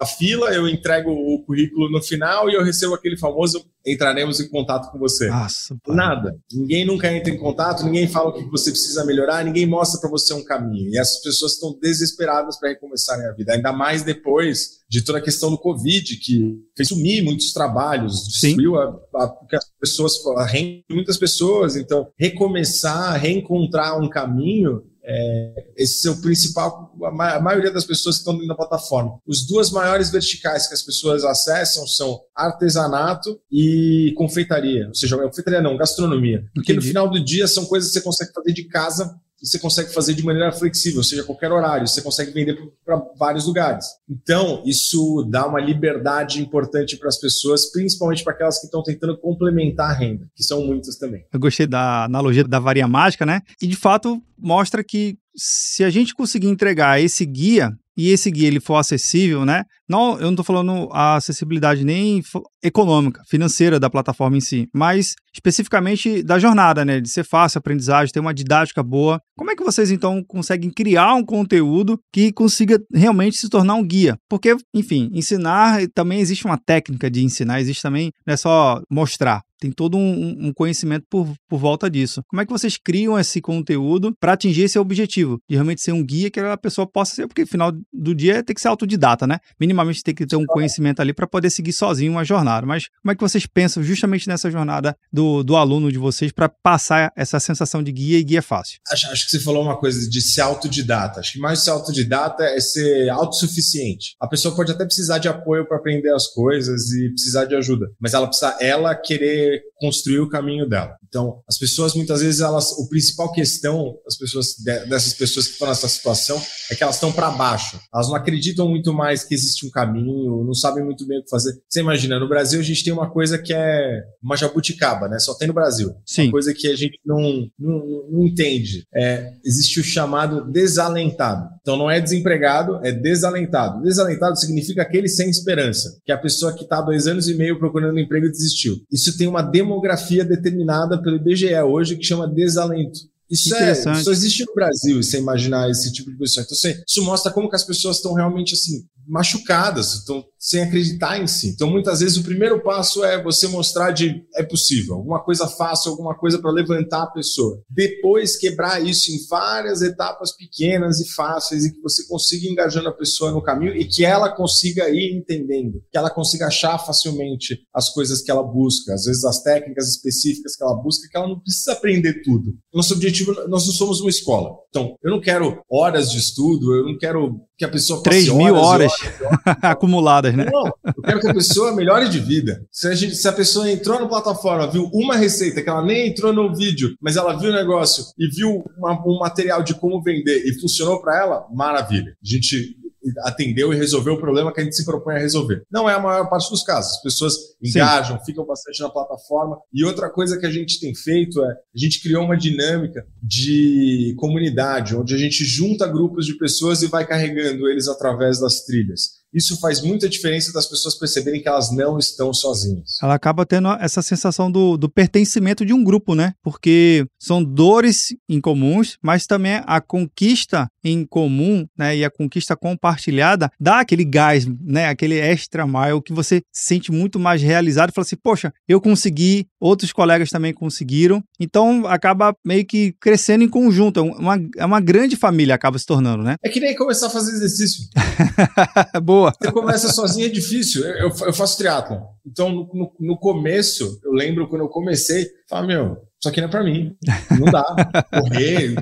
a 0.00 0.06
fila, 0.06 0.52
eu 0.52 0.68
entrego 0.68 1.10
o 1.10 1.42
currículo 1.44 1.90
no 1.90 2.02
final 2.02 2.50
e 2.50 2.54
eu 2.54 2.62
recebo 2.62 2.94
aquele 2.94 3.16
famoso 3.16 3.64
entraremos 3.86 4.40
em 4.40 4.48
contato 4.48 4.90
com 4.90 4.98
você. 4.98 5.28
Nossa, 5.28 5.76
Nada. 5.86 6.36
Ninguém 6.52 6.84
nunca 6.84 7.10
entra 7.12 7.32
em 7.32 7.38
contato, 7.38 7.84
ninguém 7.84 8.08
fala 8.08 8.30
o 8.30 8.32
que 8.32 8.44
você 8.50 8.70
precisa 8.70 9.04
melhorar, 9.04 9.44
ninguém 9.44 9.64
mostra 9.64 10.00
para 10.00 10.10
você 10.10 10.34
um 10.34 10.44
caminho. 10.44 10.90
E 10.90 10.98
essas 10.98 11.22
pessoas 11.22 11.52
estão 11.52 11.78
desesperadas 11.80 12.58
para 12.58 12.70
recomeçarem 12.70 13.26
a 13.26 13.32
vida, 13.32 13.54
ainda 13.54 13.72
mais 13.72 14.02
depois 14.02 14.80
de 14.88 15.02
toda 15.02 15.18
a 15.18 15.22
questão 15.22 15.50
do 15.50 15.58
Covid, 15.58 16.16
que 16.16 16.58
fez 16.76 16.88
sumir 16.88 17.22
muitos 17.22 17.52
trabalhos, 17.52 18.26
destruiu 18.26 18.76
a, 18.76 18.88
a, 19.14 19.38
as 19.52 19.70
pessoas, 19.80 20.14
a 20.36 20.46
muitas 20.90 21.16
pessoas. 21.16 21.76
Então, 21.76 22.08
recomeçar, 22.18 23.18
reencontrar 23.20 24.00
um 24.00 24.08
caminho 24.08 24.82
é, 25.08 25.66
esse 25.76 26.08
é 26.08 26.10
o 26.10 26.20
principal, 26.20 26.92
a 27.02 27.40
maioria 27.40 27.70
das 27.70 27.84
pessoas 27.84 28.16
que 28.16 28.22
estão 28.22 28.34
dentro 28.34 28.48
da 28.48 28.54
plataforma. 28.56 29.20
Os 29.24 29.46
duas 29.46 29.70
maiores 29.70 30.10
verticais 30.10 30.66
que 30.66 30.74
as 30.74 30.82
pessoas 30.82 31.24
acessam 31.24 31.86
são 31.86 32.20
artesanato 32.34 33.40
e 33.50 34.12
confeitaria. 34.16 34.88
Ou 34.88 34.94
seja, 34.94 35.16
confeitaria 35.16 35.62
não, 35.62 35.76
gastronomia. 35.76 36.44
Porque 36.52 36.72
Entendi. 36.72 36.86
no 36.86 36.90
final 36.90 37.08
do 37.08 37.22
dia 37.22 37.46
são 37.46 37.66
coisas 37.66 37.90
que 37.90 37.98
você 37.98 38.04
consegue 38.04 38.32
fazer 38.34 38.52
de 38.52 38.64
casa 38.64 39.14
você 39.40 39.58
consegue 39.58 39.92
fazer 39.92 40.14
de 40.14 40.24
maneira 40.24 40.50
flexível, 40.52 40.98
ou 40.98 41.04
seja, 41.04 41.24
qualquer 41.24 41.52
horário, 41.52 41.86
você 41.86 42.00
consegue 42.00 42.32
vender 42.32 42.56
para 42.84 42.96
vários 43.18 43.46
lugares. 43.46 43.86
Então, 44.08 44.62
isso 44.64 45.26
dá 45.30 45.46
uma 45.46 45.60
liberdade 45.60 46.40
importante 46.40 46.96
para 46.96 47.08
as 47.08 47.18
pessoas, 47.18 47.70
principalmente 47.70 48.24
para 48.24 48.32
aquelas 48.32 48.58
que 48.58 48.66
estão 48.66 48.82
tentando 48.82 49.16
complementar 49.18 49.90
a 49.90 49.94
renda, 49.94 50.26
que 50.34 50.42
são 50.42 50.64
muitas 50.64 50.96
também. 50.96 51.24
Eu 51.32 51.40
gostei 51.40 51.66
da 51.66 52.04
analogia 52.04 52.44
da 52.44 52.58
varinha 52.58 52.88
mágica, 52.88 53.26
né? 53.26 53.42
E 53.60 53.66
de 53.66 53.76
fato 53.76 54.22
mostra 54.38 54.82
que 54.82 55.18
se 55.36 55.84
a 55.84 55.90
gente 55.90 56.14
conseguir 56.14 56.48
entregar 56.48 57.00
esse 57.00 57.24
guia 57.26 57.76
e 57.96 58.10
esse 58.10 58.30
guia 58.30 58.48
ele 58.48 58.60
for 58.60 58.76
acessível, 58.76 59.44
né? 59.44 59.64
Não, 59.88 60.14
eu 60.14 60.24
não 60.24 60.30
estou 60.30 60.44
falando 60.44 60.88
a 60.92 61.16
acessibilidade 61.16 61.84
nem 61.84 62.20
econômica, 62.62 63.22
financeira 63.28 63.78
da 63.78 63.88
plataforma 63.88 64.36
em 64.36 64.40
si, 64.40 64.68
mas 64.74 65.14
especificamente 65.32 66.22
da 66.22 66.38
jornada, 66.38 66.84
né? 66.84 67.00
De 67.00 67.08
ser 67.08 67.24
fácil 67.24 67.58
aprendizagem, 67.58 68.12
ter 68.12 68.20
uma 68.20 68.34
didática 68.34 68.82
boa. 68.82 69.20
Como 69.36 69.50
é 69.50 69.56
que 69.56 69.64
vocês 69.64 69.90
então 69.90 70.22
conseguem 70.26 70.70
criar 70.70 71.14
um 71.14 71.24
conteúdo 71.24 71.98
que 72.12 72.32
consiga 72.32 72.80
realmente 72.92 73.36
se 73.36 73.48
tornar 73.48 73.74
um 73.74 73.86
guia? 73.86 74.16
Porque, 74.28 74.56
enfim, 74.74 75.08
ensinar 75.12 75.80
também 75.94 76.20
existe 76.20 76.44
uma 76.44 76.58
técnica 76.58 77.10
de 77.10 77.24
ensinar, 77.24 77.60
existe 77.60 77.82
também, 77.82 78.10
não 78.26 78.34
é 78.34 78.36
só 78.36 78.80
mostrar 78.90 79.42
tem 79.58 79.70
todo 79.70 79.96
um, 79.96 80.48
um, 80.48 80.52
conhecimento 80.52 81.06
por, 81.08 81.32
por 81.48 81.58
volta 81.58 81.90
disso. 81.90 82.22
Como 82.28 82.40
é 82.40 82.46
que 82.46 82.52
vocês 82.52 82.76
criam 82.76 83.18
esse 83.18 83.40
conteúdo 83.40 84.14
para 84.18 84.32
atingir 84.32 84.62
esse 84.62 84.78
objetivo? 84.78 85.40
De 85.48 85.56
realmente 85.56 85.80
ser 85.80 85.92
um 85.92 86.04
guia 86.04 86.30
que 86.30 86.40
a 86.40 86.56
pessoa 86.56 86.86
possa 86.86 87.14
ser, 87.14 87.26
porque 87.26 87.42
no 87.42 87.48
final 87.48 87.72
do 87.92 88.14
dia 88.14 88.42
tem 88.42 88.54
que 88.54 88.60
ser 88.60 88.68
autodidata, 88.68 89.26
né? 89.26 89.38
minimamente 89.58 90.02
tem 90.02 90.14
que 90.14 90.26
ter 90.26 90.36
um 90.36 90.46
conhecimento 90.46 91.00
ali 91.00 91.12
para 91.12 91.26
poder 91.26 91.50
seguir 91.50 91.72
sozinho 91.72 92.12
uma 92.12 92.24
jornada. 92.24 92.66
Mas 92.66 92.88
como 93.02 93.12
é 93.12 93.14
que 93.14 93.20
vocês 93.20 93.46
pensam 93.46 93.82
justamente 93.82 94.28
nessa 94.28 94.50
jornada 94.50 94.96
do, 95.12 95.42
do 95.42 95.56
aluno 95.56 95.90
de 95.90 95.98
vocês 95.98 96.32
para 96.32 96.48
passar 96.48 97.12
essa 97.16 97.40
sensação 97.40 97.82
de 97.82 97.92
guia 97.92 98.18
e 98.18 98.24
guia 98.24 98.42
fácil? 98.42 98.78
Acho, 98.90 99.10
acho, 99.10 99.24
que 99.24 99.30
você 99.30 99.40
falou 99.40 99.62
uma 99.62 99.76
coisa 99.76 100.08
de 100.08 100.20
ser 100.20 100.42
autodidata. 100.42 101.20
Acho 101.20 101.32
que 101.32 101.38
mais 101.38 101.60
ser 101.60 101.70
autodidata 101.70 102.44
é 102.44 102.60
ser 102.60 103.08
autossuficiente. 103.10 104.14
A 104.20 104.28
pessoa 104.28 104.54
pode 104.54 104.72
até 104.72 104.84
precisar 104.84 105.18
de 105.18 105.28
apoio 105.28 105.66
para 105.66 105.76
aprender 105.76 106.12
as 106.12 106.26
coisas 106.28 106.90
e 106.92 107.10
precisar 107.10 107.44
de 107.44 107.54
ajuda, 107.54 107.86
mas 108.00 108.14
ela 108.14 108.26
precisa 108.26 108.56
ela 108.60 108.94
querer 108.94 109.45
construir 109.76 110.20
o 110.20 110.28
caminho 110.28 110.68
dela. 110.68 110.96
Então, 111.16 111.42
as 111.48 111.56
pessoas 111.56 111.94
muitas 111.94 112.20
vezes 112.20 112.42
elas, 112.42 112.72
o 112.72 112.86
principal 112.90 113.32
questão, 113.32 113.96
as 114.06 114.18
pessoas 114.18 114.54
dessas 114.86 115.14
pessoas 115.14 115.46
que 115.46 115.52
estão 115.54 115.66
nessa 115.66 115.88
situação 115.88 116.38
é 116.70 116.74
que 116.74 116.82
elas 116.82 116.96
estão 116.96 117.10
para 117.10 117.30
baixo. 117.30 117.80
Elas 117.94 118.08
não 118.08 118.14
acreditam 118.14 118.68
muito 118.68 118.92
mais 118.92 119.24
que 119.24 119.34
existe 119.34 119.66
um 119.66 119.70
caminho, 119.70 120.44
não 120.44 120.52
sabem 120.52 120.84
muito 120.84 121.06
bem 121.06 121.18
o 121.18 121.24
que 121.24 121.30
fazer. 121.30 121.58
Você 121.66 121.80
imagina, 121.80 122.20
no 122.20 122.28
Brasil 122.28 122.60
a 122.60 122.62
gente 122.62 122.84
tem 122.84 122.92
uma 122.92 123.08
coisa 123.08 123.38
que 123.38 123.54
é 123.54 124.02
uma 124.22 124.36
jabuticaba, 124.36 125.08
né? 125.08 125.18
Só 125.18 125.32
tem 125.32 125.48
no 125.48 125.54
Brasil. 125.54 125.94
Sim. 126.04 126.24
Uma 126.24 126.32
coisa 126.32 126.52
que 126.52 126.68
a 126.68 126.76
gente 126.76 127.00
não, 127.02 127.48
não, 127.58 127.78
não 128.10 128.26
entende. 128.26 128.86
É, 128.94 129.32
existe 129.42 129.80
o 129.80 129.84
chamado 129.84 130.44
desalentado. 130.52 131.48
Então 131.62 131.78
não 131.78 131.90
é 131.90 131.98
desempregado, 131.98 132.78
é 132.84 132.92
desalentado. 132.92 133.82
Desalentado 133.82 134.38
significa 134.38 134.82
aquele 134.82 135.08
sem 135.08 135.30
esperança, 135.30 135.98
que 136.04 136.12
é 136.12 136.14
a 136.14 136.18
pessoa 136.18 136.52
que 136.52 136.64
está 136.64 136.78
há 136.78 136.82
dois 136.82 137.06
anos 137.06 137.26
e 137.26 137.34
meio 137.34 137.58
procurando 137.58 137.96
um 137.96 137.98
emprego 137.98 138.26
e 138.26 138.30
desistiu. 138.30 138.76
Isso 138.92 139.16
tem 139.16 139.26
uma 139.26 139.42
demografia 139.42 140.24
determinada 140.24 141.00
pelo 141.06 141.16
IBGE 141.18 141.54
hoje 141.62 141.96
que 141.96 142.04
chama 142.04 142.26
desalento. 142.26 142.98
Isso, 143.30 143.54
é, 143.54 143.72
isso 143.72 144.10
existe 144.10 144.44
no 144.44 144.54
Brasil, 144.54 145.00
você 145.00 145.18
imaginar 145.18 145.70
esse 145.70 145.92
tipo 145.92 146.10
de 146.10 146.16
pessoa. 146.16 146.44
Então, 146.44 146.82
isso 146.86 147.02
mostra 147.04 147.32
como 147.32 147.48
que 147.48 147.54
as 147.54 147.64
pessoas 147.64 147.96
estão 147.96 148.12
realmente 148.12 148.54
assim 148.54 148.84
machucadas, 149.06 149.94
estão 149.94 150.24
sem 150.38 150.62
acreditar 150.62 151.20
em 151.20 151.26
si. 151.26 151.48
Então, 151.48 151.70
muitas 151.70 152.00
vezes, 152.00 152.16
o 152.16 152.22
primeiro 152.22 152.62
passo 152.62 153.04
é 153.04 153.20
você 153.22 153.48
mostrar 153.48 153.90
de 153.90 154.24
é 154.34 154.42
possível, 154.42 154.94
alguma 154.94 155.22
coisa 155.22 155.48
fácil, 155.48 155.90
alguma 155.90 156.16
coisa 156.16 156.38
para 156.38 156.50
levantar 156.50 157.02
a 157.02 157.10
pessoa. 157.10 157.60
Depois, 157.68 158.36
quebrar 158.36 158.84
isso 158.84 159.10
em 159.10 159.26
várias 159.28 159.82
etapas 159.82 160.36
pequenas 160.36 161.00
e 161.00 161.08
fáceis 161.14 161.64
e 161.64 161.72
que 161.72 161.80
você 161.80 162.06
consiga 162.06 162.46
engajando 162.48 162.88
a 162.88 162.92
pessoa 162.92 163.32
no 163.32 163.42
caminho 163.42 163.74
e 163.74 163.84
que 163.84 164.04
ela 164.04 164.30
consiga 164.30 164.88
ir 164.88 165.16
entendendo, 165.16 165.82
que 165.90 165.98
ela 165.98 166.10
consiga 166.10 166.46
achar 166.46 166.78
facilmente 166.78 167.60
as 167.74 167.90
coisas 167.90 168.22
que 168.22 168.30
ela 168.30 168.42
busca, 168.42 168.94
às 168.94 169.04
vezes 169.04 169.24
as 169.24 169.42
técnicas 169.42 169.88
específicas 169.88 170.54
que 170.54 170.62
ela 170.62 170.74
busca, 170.74 171.08
que 171.08 171.16
ela 171.16 171.28
não 171.28 171.40
precisa 171.40 171.72
aprender 171.72 172.22
tudo. 172.22 172.54
Nosso 172.72 172.94
objetivo, 172.94 173.32
nós 173.48 173.66
não 173.66 173.72
somos 173.72 174.00
uma 174.00 174.10
escola. 174.10 174.54
Então, 174.68 174.94
eu 175.02 175.10
não 175.10 175.20
quero 175.20 175.60
horas 175.70 176.10
de 176.10 176.18
estudo, 176.18 176.74
eu 176.74 176.84
não 176.84 176.98
quero 176.98 177.40
que 177.56 177.64
a 177.64 177.68
pessoa 177.68 178.02
passe 178.02 178.26
3 178.26 178.28
mil 178.30 178.54
horas, 178.54 178.92
horas, 178.92 179.20
horas 179.20 179.56
acumuladas, 179.62 180.34
né? 180.34 180.46
Não, 180.52 180.66
eu 180.66 181.02
quero 181.02 181.20
que 181.20 181.28
a 181.28 181.34
pessoa 181.34 181.74
melhore 181.74 182.08
de 182.08 182.18
vida. 182.18 182.62
Se 182.70 182.86
a, 182.88 182.94
gente, 182.94 183.14
se 183.14 183.26
a 183.26 183.32
pessoa 183.32 183.70
entrou 183.70 183.98
na 183.98 184.06
plataforma, 184.06 184.66
viu 184.66 184.90
uma 184.92 185.16
receita, 185.16 185.62
que 185.62 185.68
ela 185.68 185.84
nem 185.84 186.08
entrou 186.08 186.32
no 186.32 186.54
vídeo, 186.54 186.94
mas 187.00 187.16
ela 187.16 187.38
viu 187.38 187.50
o 187.50 187.54
negócio 187.54 188.04
e 188.18 188.28
viu 188.28 188.62
uma, 188.76 188.92
um 189.06 189.18
material 189.18 189.62
de 189.62 189.74
como 189.74 190.02
vender 190.02 190.44
e 190.44 190.60
funcionou 190.60 191.00
para 191.00 191.18
ela, 191.18 191.46
maravilha. 191.54 192.12
A 192.22 192.28
gente 192.28 192.76
atendeu 193.20 193.72
e 193.72 193.76
resolveu 193.76 194.14
o 194.14 194.20
problema 194.20 194.52
que 194.52 194.60
a 194.60 194.64
gente 194.64 194.76
se 194.76 194.84
propõe 194.84 195.16
a 195.16 195.18
resolver. 195.18 195.62
Não 195.70 195.88
é 195.88 195.94
a 195.94 196.00
maior 196.00 196.28
parte 196.28 196.50
dos 196.50 196.62
casos. 196.62 196.96
As 196.96 197.02
pessoas 197.02 197.34
engajam, 197.62 198.18
Sim. 198.18 198.24
ficam 198.24 198.44
bastante 198.44 198.80
na 198.80 198.88
plataforma. 198.88 199.58
E 199.72 199.84
outra 199.84 200.10
coisa 200.10 200.38
que 200.38 200.46
a 200.46 200.50
gente 200.50 200.80
tem 200.80 200.94
feito 200.94 201.44
é 201.44 201.50
a 201.50 201.78
gente 201.78 202.02
criou 202.02 202.24
uma 202.24 202.36
dinâmica 202.36 203.06
de 203.22 204.14
comunidade, 204.18 204.96
onde 204.96 205.14
a 205.14 205.18
gente 205.18 205.44
junta 205.44 205.86
grupos 205.86 206.26
de 206.26 206.36
pessoas 206.38 206.82
e 206.82 206.86
vai 206.86 207.06
carregando 207.06 207.68
eles 207.68 207.88
através 207.88 208.40
das 208.40 208.64
trilhas 208.64 209.16
isso 209.36 209.60
faz 209.60 209.82
muita 209.82 210.08
diferença 210.08 210.50
das 210.50 210.66
pessoas 210.66 210.94
perceberem 210.98 211.42
que 211.42 211.48
elas 211.48 211.70
não 211.70 211.98
estão 211.98 212.32
sozinhas. 212.32 212.96
Ela 213.02 213.14
acaba 213.14 213.44
tendo 213.44 213.68
essa 213.72 214.00
sensação 214.00 214.50
do, 214.50 214.78
do 214.78 214.88
pertencimento 214.88 215.66
de 215.66 215.74
um 215.74 215.84
grupo, 215.84 216.14
né? 216.14 216.32
Porque 216.42 217.06
são 217.18 217.44
dores 217.44 218.16
incomuns, 218.26 218.96
mas 219.02 219.26
também 219.26 219.60
a 219.66 219.78
conquista 219.78 220.66
em 220.82 221.04
comum, 221.04 221.66
né? 221.76 221.94
E 221.98 222.04
a 222.04 222.10
conquista 222.10 222.56
compartilhada 222.56 223.50
dá 223.60 223.80
aquele 223.80 224.06
gás, 224.06 224.46
né? 224.46 224.88
Aquele 224.88 225.18
extra 225.18 225.66
mile 225.66 226.00
que 226.02 226.14
você 226.14 226.40
se 226.50 226.68
sente 226.68 226.90
muito 226.90 227.18
mais 227.18 227.42
realizado. 227.42 227.92
Fala 227.92 228.06
assim, 228.06 228.16
poxa, 228.16 228.54
eu 228.66 228.80
consegui, 228.80 229.46
outros 229.60 229.92
colegas 229.92 230.30
também 230.30 230.54
conseguiram. 230.54 231.22
Então 231.38 231.86
acaba 231.86 232.34
meio 232.42 232.64
que 232.64 232.94
crescendo 232.98 233.44
em 233.44 233.48
conjunto. 233.48 234.00
É 234.00 234.02
uma, 234.02 234.40
é 234.56 234.64
uma 234.64 234.80
grande 234.80 235.14
família, 235.14 235.54
acaba 235.54 235.78
se 235.78 235.84
tornando, 235.84 236.22
né? 236.22 236.36
É 236.42 236.48
que 236.48 236.58
nem 236.58 236.74
começar 236.74 237.08
a 237.08 237.10
fazer 237.10 237.32
exercício. 237.32 237.84
Boa 239.02 239.25
boa. 239.30 239.36
Você 239.40 239.52
começa 239.52 239.92
sozinho 239.92 240.26
é 240.26 240.30
difícil. 240.30 240.84
Eu, 240.84 241.08
eu 241.08 241.32
faço 241.32 241.58
triatlon. 241.58 242.00
Então, 242.26 242.50
no, 242.50 242.68
no, 242.72 242.92
no, 242.98 243.16
começo, 243.18 244.00
eu 244.04 244.12
lembro 244.12 244.48
quando 244.48 244.62
eu 244.62 244.68
comecei, 244.68 245.26
falei, 245.48 245.76
meu, 245.76 245.96
isso 246.18 246.28
aqui 246.28 246.40
não 246.40 246.48
é 246.48 246.50
pra 246.50 246.64
mim. 246.64 246.96
Não 247.38 247.50
dá. 247.50 247.64
Correr, 248.12 248.74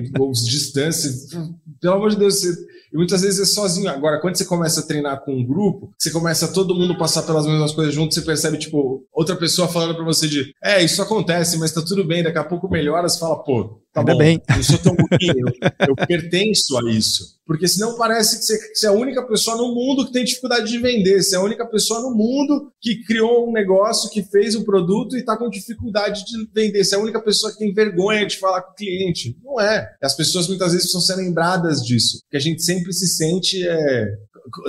distâncias. 0.43 1.29
Pelo 1.79 1.95
amor 1.95 2.09
de 2.09 2.17
Deus, 2.17 2.39
você 2.39 2.55
e 2.95 2.97
muitas 2.97 3.23
vezes 3.23 3.41
é 3.41 3.45
sozinho. 3.45 3.89
Agora, 3.89 4.21
quando 4.21 4.37
você 4.37 4.45
começa 4.45 4.79
a 4.79 4.83
treinar 4.83 5.21
com 5.25 5.35
um 5.35 5.45
grupo, 5.45 5.91
você 5.99 6.09
começa 6.11 6.47
todo 6.47 6.73
mundo 6.73 6.97
passar 6.97 7.23
pelas 7.23 7.45
mesmas 7.45 7.73
coisas 7.73 7.93
junto, 7.93 8.13
você 8.13 8.21
percebe, 8.21 8.57
tipo, 8.57 9.05
outra 9.11 9.35
pessoa 9.35 9.67
falando 9.67 9.95
para 9.95 10.05
você 10.05 10.29
de, 10.29 10.53
é, 10.63 10.81
isso 10.81 11.01
acontece, 11.01 11.59
mas 11.59 11.73
tá 11.73 11.81
tudo 11.81 12.05
bem, 12.05 12.23
daqui 12.23 12.37
a 12.37 12.43
pouco 12.43 12.69
melhora, 12.69 13.09
você 13.09 13.19
fala, 13.19 13.43
pô, 13.43 13.81
tá 13.95 14.01
Ainda 14.01 14.11
bom, 14.11 14.17
bem. 14.19 14.41
eu 14.57 14.63
sou 14.63 14.77
tão 14.77 14.95
eu, 15.21 15.47
eu 15.87 15.95
pertenço 15.95 16.77
a 16.77 16.91
isso. 16.91 17.35
Porque 17.45 17.67
senão 17.67 17.95
parece 17.95 18.39
que 18.39 18.43
você, 18.43 18.57
que 18.57 18.75
você, 18.75 18.87
é 18.87 18.89
a 18.89 18.93
única 18.93 19.25
pessoa 19.25 19.55
no 19.55 19.73
mundo 19.73 20.05
que 20.05 20.11
tem 20.11 20.25
dificuldade 20.25 20.69
de 20.69 20.79
vender. 20.79 21.23
Você 21.23 21.35
é 21.35 21.39
a 21.39 21.43
única 21.43 21.65
pessoa 21.65 22.01
no 22.01 22.11
mundo 22.11 22.71
que 22.81 23.03
criou 23.03 23.47
um 23.47 23.53
negócio, 23.53 24.09
que 24.09 24.23
fez 24.23 24.55
um 24.55 24.63
produto 24.63 25.15
e 25.15 25.19
está 25.19 25.37
com 25.37 25.49
dificuldade 25.49 26.25
de 26.25 26.49
vender. 26.53 26.83
Você 26.83 26.95
é 26.95 26.97
a 26.97 27.01
única 27.01 27.21
pessoa 27.21 27.51
que 27.51 27.59
tem 27.59 27.73
vergonha 27.73 28.25
de 28.25 28.37
falar 28.37 28.61
com 28.63 28.71
o 28.71 28.75
cliente. 28.75 29.37
Não 29.43 29.61
é. 29.61 29.87
As 30.01 30.15
pessoas 30.15 30.47
muitas 30.47 30.73
vezes 30.73 30.91
precisam 30.91 31.01
ser 31.01 31.21
lembradas 31.21 31.81
disso. 31.81 32.19
Que 32.29 32.37
a 32.37 32.41
gente 32.41 32.63
sempre 32.63 32.91
se 32.91 33.07
sente. 33.07 33.65
É, 33.65 34.07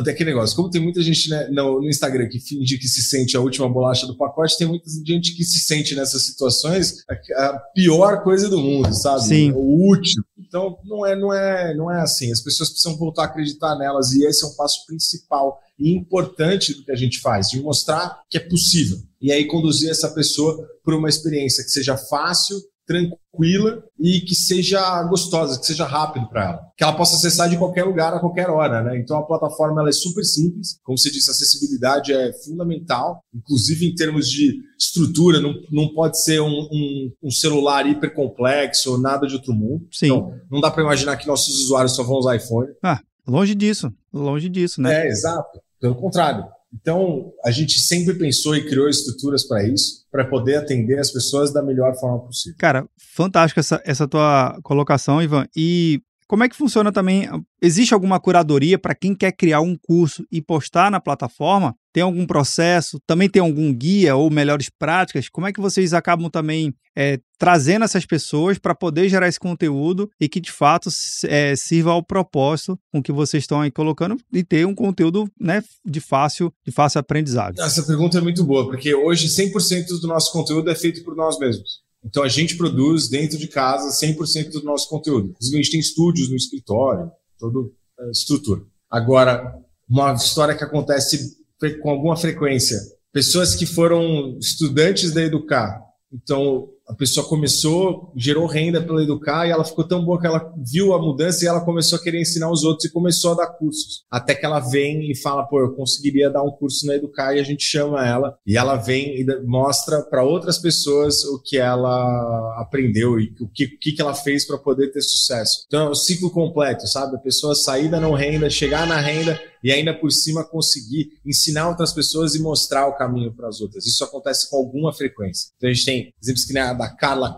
daquele 0.03 0.31
negócio, 0.31 0.57
como 0.57 0.71
tem 0.71 0.81
muita 0.81 1.03
gente 1.03 1.29
né, 1.29 1.49
no, 1.49 1.81
no, 1.81 1.89
Instagram 1.89 2.29
que 2.29 2.41
finge 2.41 2.79
que 2.79 2.89
se 2.89 3.03
sente 3.03 3.37
a 3.37 3.41
última 3.41 3.69
bolacha 3.69 4.07
do 4.07 4.17
pacote, 4.17 4.57
tem 4.57 4.67
muita 4.67 4.89
gente 5.05 5.35
que 5.35 5.45
se 5.45 5.59
sente 5.59 5.95
nessas 5.95 6.25
situações 6.25 7.05
a, 7.09 7.15
a 7.47 7.59
pior 7.75 8.23
coisa 8.23 8.49
do 8.49 8.59
mundo, 8.59 8.93
sabe? 8.95 9.25
Sim. 9.25 9.53
O 9.53 9.59
último. 9.59 10.25
Então, 10.39 10.79
não 10.85 11.05
é, 11.05 11.17
não, 11.17 11.35
é, 11.35 11.75
não 11.75 11.91
é 11.91 12.01
assim. 12.01 12.33
As 12.33 12.41
pessoas 12.41 12.71
precisam 12.71 12.97
voltar 12.97 13.23
a 13.23 13.27
acreditar 13.27 13.77
nelas 13.77 14.13
e 14.13 14.25
esse 14.25 14.45
é 14.45 14.47
um 14.49 14.55
passo 14.55 14.87
principal 14.87 15.61
e 15.79 15.95
importante 15.95 16.73
do 16.73 16.85
que 16.85 16.93
a 16.93 16.97
gente 16.97 17.21
faz, 17.21 17.51
de 17.51 17.61
mostrar 17.61 18.21
que 18.31 18.39
é 18.39 18.41
possível. 18.41 18.99
E 19.21 19.31
aí 19.31 19.47
conduzir 19.47 19.91
essa 19.91 20.09
pessoa 20.09 20.67
por 20.83 20.95
uma 20.95 21.09
experiência 21.09 21.65
que 21.65 21.71
seja 21.71 21.97
fácil, 21.97 22.57
tranquila 22.87 23.83
e 23.99 24.21
que 24.21 24.35
seja 24.35 25.03
gostosa, 25.05 25.59
que 25.59 25.67
seja 25.67 25.85
rápido 25.85 26.29
para 26.29 26.45
ela, 26.45 26.61
que 26.77 26.85
ela 26.85 26.95
possa 26.95 27.17
acessar 27.17 27.49
de 27.51 27.59
qualquer 27.59 27.85
lugar 27.85 28.15
a 28.15 28.21
qualquer 28.21 28.49
hora, 28.49 28.83
né? 28.83 28.99
Então 28.99 29.19
a 29.19 29.27
plataforma 29.27 29.81
ela 29.81 29.89
é 29.91 29.93
super 29.93 30.25
simples, 30.25 30.79
como 30.85 30.97
você 30.97 31.11
disse, 31.11 31.29
a 31.29 31.33
acessibilidade 31.33 32.13
é 32.13 32.33
fundamental, 32.45 33.21
inclusive 33.35 33.87
em 33.87 33.95
termos 33.95 34.31
de 34.31 34.61
estrutura, 34.79 35.41
não, 35.41 35.55
não 35.71 35.93
pode 35.93 36.23
ser 36.23 36.41
um, 36.41 36.69
um, 36.73 37.13
um 37.25 37.31
celular 37.31 37.87
hiper 37.87 38.15
complexo 38.15 38.93
ou 38.93 39.01
nada 39.01 39.27
de 39.27 39.35
outro 39.35 39.53
mundo. 39.53 39.87
Sim. 39.91 40.07
Então, 40.07 40.33
não 40.51 40.61
dá 40.61 40.71
para 40.71 40.83
imaginar 40.83 41.17
que 41.17 41.27
nossos 41.27 41.65
usuários 41.65 41.95
só 41.95 42.05
vão 42.05 42.17
usar 42.17 42.37
iPhone. 42.37 42.69
Ah, 42.83 43.01
longe 43.27 43.55
disso, 43.55 43.93
longe 44.13 44.49
disso, 44.49 44.81
né? 44.81 45.07
É, 45.07 45.09
exato. 45.09 45.61
Pelo 45.81 45.95
contrário, 45.97 46.47
então, 46.81 47.33
a 47.45 47.51
gente 47.51 47.81
sempre 47.81 48.15
pensou 48.15 48.55
e 48.55 48.67
criou 48.67 48.89
estruturas 48.89 49.47
para 49.47 49.67
isso, 49.67 50.05
para 50.11 50.25
poder 50.25 50.57
atender 50.57 50.99
as 50.99 51.11
pessoas 51.11 51.53
da 51.53 51.63
melhor 51.63 51.95
forma 51.99 52.21
possível. 52.21 52.57
Cara, 52.59 52.87
fantástica 53.15 53.61
essa, 53.61 53.83
essa 53.85 54.07
tua 54.07 54.59
colocação, 54.63 55.23
Ivan. 55.23 55.47
E 55.57 56.01
como 56.27 56.43
é 56.45 56.49
que 56.49 56.57
funciona 56.57 56.93
também? 56.93 57.29
Existe 57.63 57.95
alguma 57.95 58.19
curadoria 58.19 58.79
para 58.79 58.95
quem 58.95 59.15
quer 59.15 59.33
criar 59.33 59.61
um 59.61 59.77
curso 59.77 60.25
e 60.31 60.43
postar 60.43 60.91
na 60.91 61.01
plataforma? 61.01 61.75
Tem 61.93 62.03
algum 62.03 62.27
processo? 62.27 63.01
Também 63.07 63.29
tem 63.29 63.41
algum 63.41 63.73
guia 63.73 64.17
ou 64.17 64.31
melhores 64.31 64.69
práticas? 64.69 65.29
Como 65.29 65.47
é 65.47 65.53
que 65.53 65.61
vocês 65.61 65.95
acabam 65.95 66.29
também 66.29 66.75
é, 66.97 67.19
trazendo 67.39 67.85
essas 67.85 68.05
pessoas 68.05 68.59
para 68.59 68.75
poder 68.75 69.09
gerar 69.09 69.29
esse 69.29 69.39
conteúdo 69.39 70.11
e 70.21 70.29
que 70.29 70.41
de 70.41 70.51
fato 70.51 70.91
é, 71.27 71.55
sirva 71.55 71.93
ao 71.93 72.03
propósito 72.03 72.79
com 72.93 73.03
que 73.03 73.13
vocês 73.13 73.45
estão 73.45 73.61
aí 73.61 73.71
colocando 73.71 74.17
e 74.33 74.43
ter 74.43 74.67
um 74.67 74.75
conteúdo 74.75 75.31
né, 75.41 75.63
de, 75.85 76.01
fácil, 76.01 76.53
de 76.67 76.73
fácil 76.73 76.99
aprendizado? 76.99 77.61
Essa 77.61 77.83
pergunta 77.83 78.19
é 78.19 78.21
muito 78.21 78.45
boa, 78.45 78.67
porque 78.67 78.95
hoje 78.95 79.29
100% 79.29 80.01
do 80.01 80.09
nosso 80.09 80.33
conteúdo 80.33 80.71
é 80.71 80.75
feito 80.75 81.05
por 81.05 81.15
nós 81.15 81.39
mesmos. 81.39 81.86
Então 82.07 82.23
a 82.23 82.29
gente 82.29 82.57
produz 82.57 83.09
dentro 83.09 83.37
de 83.37 83.49
casa 83.49 84.07
100% 84.07 84.53
do 84.53 84.63
nosso 84.63 84.89
conteúdo. 84.89 85.31
Inclusive 85.31 85.59
a 85.59 85.63
gente 85.63 85.73
tem 85.73 85.81
estúdios 85.81 86.31
no 86.31 86.37
escritório, 86.37 87.11
toda 87.37 87.69
a 87.99 88.11
estrutura. 88.11 88.63
Agora, 88.89 89.59
uma 89.89 90.15
história 90.15 90.55
que 90.55 90.63
acontece 90.63 91.37
com 91.83 91.91
alguma 91.91 92.17
frequência, 92.17 92.79
pessoas 93.13 93.57
que 93.57 93.67
foram 93.67 94.39
estudantes 94.39 95.13
da 95.13 95.23
Educar, 95.23 95.83
então 96.13 96.69
a 96.89 96.95
pessoa 96.95 97.27
começou, 97.27 98.13
gerou 98.17 98.47
renda 98.47 98.81
pela 98.81 99.03
Educar 99.03 99.47
e 99.47 99.51
ela 99.51 99.65
ficou 99.65 99.87
tão 99.87 100.05
boa 100.05 100.21
que 100.21 100.27
ela 100.27 100.53
viu 100.57 100.95
a 100.95 101.03
mudança 101.03 101.45
e 101.45 101.49
ela 101.49 101.65
começou 101.65 101.99
a 101.99 102.03
querer 102.03 102.21
ensinar 102.21 102.51
os 102.51 102.63
outros 102.63 102.89
e 102.89 102.93
começou 102.93 103.33
a 103.33 103.37
dar 103.37 103.47
cursos. 103.49 104.05
Até 104.11 104.35
que 104.35 104.47
ela 104.47 104.61
vem 104.61 105.11
e 105.11 105.17
fala, 105.17 105.45
pô, 105.45 105.61
eu 105.61 105.75
conseguiria 105.75 106.31
dar 106.31 106.43
um 106.43 106.51
curso 106.51 106.87
na 106.87 106.95
Educar 106.95 107.35
e 107.35 107.41
a 107.41 107.43
gente 107.43 107.65
chama 107.65 108.07
ela 108.07 108.39
e 108.47 108.57
ela 108.57 108.77
vem 108.77 109.21
e 109.21 109.27
mostra 109.45 110.03
para 110.03 110.23
outras 110.23 110.59
pessoas 110.59 111.25
o 111.25 111.41
que 111.43 111.59
ela 111.59 112.61
aprendeu 112.61 113.19
e 113.19 113.35
o 113.41 113.49
que, 113.49 113.65
o 113.65 113.79
que 113.79 114.01
ela 114.01 114.15
fez 114.15 114.47
para 114.47 114.59
poder 114.59 114.93
ter 114.93 115.03
sucesso. 115.03 115.65
Então 115.67 115.89
é 115.89 115.91
o 115.91 115.95
ciclo 115.95 116.31
completo, 116.31 116.87
sabe? 116.87 117.17
A 117.17 117.21
pessoa 117.21 117.55
sair 117.55 117.89
da 117.89 118.01
não 118.01 118.13
renda, 118.13 118.49
chegar 118.49 118.87
na 118.87 119.01
renda 119.01 119.41
e 119.67 119.73
ainda 119.73 119.93
por 119.93 120.13
cima 120.13 120.45
conseguir 120.45 121.19
ensinar 121.27 121.69
outras 121.69 121.93
pessoas 121.93 122.37
e 122.37 122.41
mostrar 122.41 122.87
o 122.87 122.97
caminho 122.97 123.33
para 123.33 123.49
as 123.49 123.61
outras. 123.61 123.85
Isso 123.85 124.05
acontece 124.05 124.49
com 124.49 124.57
alguma 124.57 124.93
frequência. 124.93 125.51
Então 125.57 125.69
a 125.69 125.73
gente 125.73 125.85
tem 125.85 126.15
exemplos 126.23 126.45
que 126.45 126.53
nem 126.53 126.63
a 126.63 126.73
da 126.77 126.95
Carla 126.95 127.35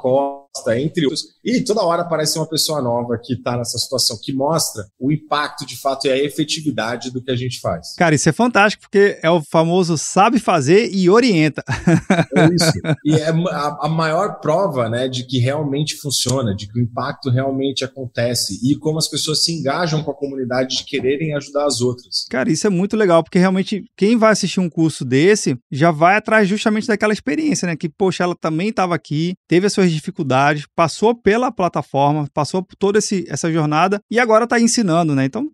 Costa, 0.54 0.78
entre 0.78 1.04
outros. 1.04 1.24
E 1.44 1.60
toda 1.62 1.82
hora 1.82 2.02
aparece 2.02 2.38
uma 2.38 2.48
pessoa 2.48 2.82
nova 2.82 3.18
que 3.22 3.34
está 3.34 3.56
nessa 3.56 3.78
situação, 3.78 4.18
que 4.22 4.32
mostra 4.32 4.84
o 4.98 5.12
impacto 5.12 5.66
de 5.66 5.78
fato 5.78 6.06
e 6.06 6.10
a 6.10 6.18
efetividade 6.18 7.10
do 7.10 7.22
que 7.22 7.30
a 7.30 7.36
gente 7.36 7.60
faz. 7.60 7.94
Cara, 7.96 8.14
isso 8.14 8.28
é 8.28 8.32
fantástico, 8.32 8.82
porque 8.82 9.18
é 9.22 9.30
o 9.30 9.42
famoso 9.42 9.96
sabe 9.96 10.38
fazer 10.38 10.90
e 10.92 11.08
orienta. 11.08 11.62
É 12.36 12.46
isso. 12.54 12.72
E 13.04 13.14
é 13.14 13.28
a, 13.28 13.78
a 13.82 13.88
maior 13.88 14.40
prova 14.40 14.88
né, 14.88 15.08
de 15.08 15.24
que 15.24 15.38
realmente 15.38 15.96
funciona, 15.96 16.54
de 16.54 16.66
que 16.66 16.78
o 16.78 16.82
impacto 16.82 17.30
realmente 17.30 17.84
acontece 17.84 18.58
e 18.62 18.76
como 18.76 18.98
as 18.98 19.08
pessoas 19.08 19.44
se 19.44 19.52
engajam 19.52 20.02
com 20.02 20.10
a 20.10 20.14
comunidade 20.14 20.76
de 20.76 20.84
quererem 20.84 21.34
ajudar 21.34 21.66
as 21.66 21.80
outras. 21.80 22.26
Cara, 22.30 22.50
isso 22.50 22.66
é 22.66 22.70
muito 22.70 22.96
legal, 22.96 23.22
porque 23.22 23.38
realmente 23.38 23.84
quem 23.96 24.16
vai 24.16 24.32
assistir 24.32 24.60
um 24.60 24.68
curso 24.68 25.04
desse 25.04 25.56
já 25.70 25.90
vai 25.90 26.16
atrás 26.16 26.48
justamente 26.48 26.86
daquela 26.86 27.12
experiência, 27.12 27.66
né? 27.66 27.76
Que, 27.76 27.88
poxa, 27.88 28.24
ela 28.24 28.34
também 28.34 28.68
estava 28.68 28.94
aqui, 28.94 29.34
teve 29.46 29.66
as 29.66 29.72
suas 29.72 29.90
dificuldades, 29.90 30.37
passou 30.74 31.14
pela 31.14 31.50
plataforma, 31.50 32.28
passou 32.32 32.62
por 32.62 32.76
toda 32.76 32.98
esse, 32.98 33.24
essa 33.28 33.50
jornada 33.52 34.00
e 34.10 34.18
agora 34.18 34.44
está 34.44 34.60
ensinando, 34.60 35.14
né? 35.14 35.24
Então, 35.24 35.50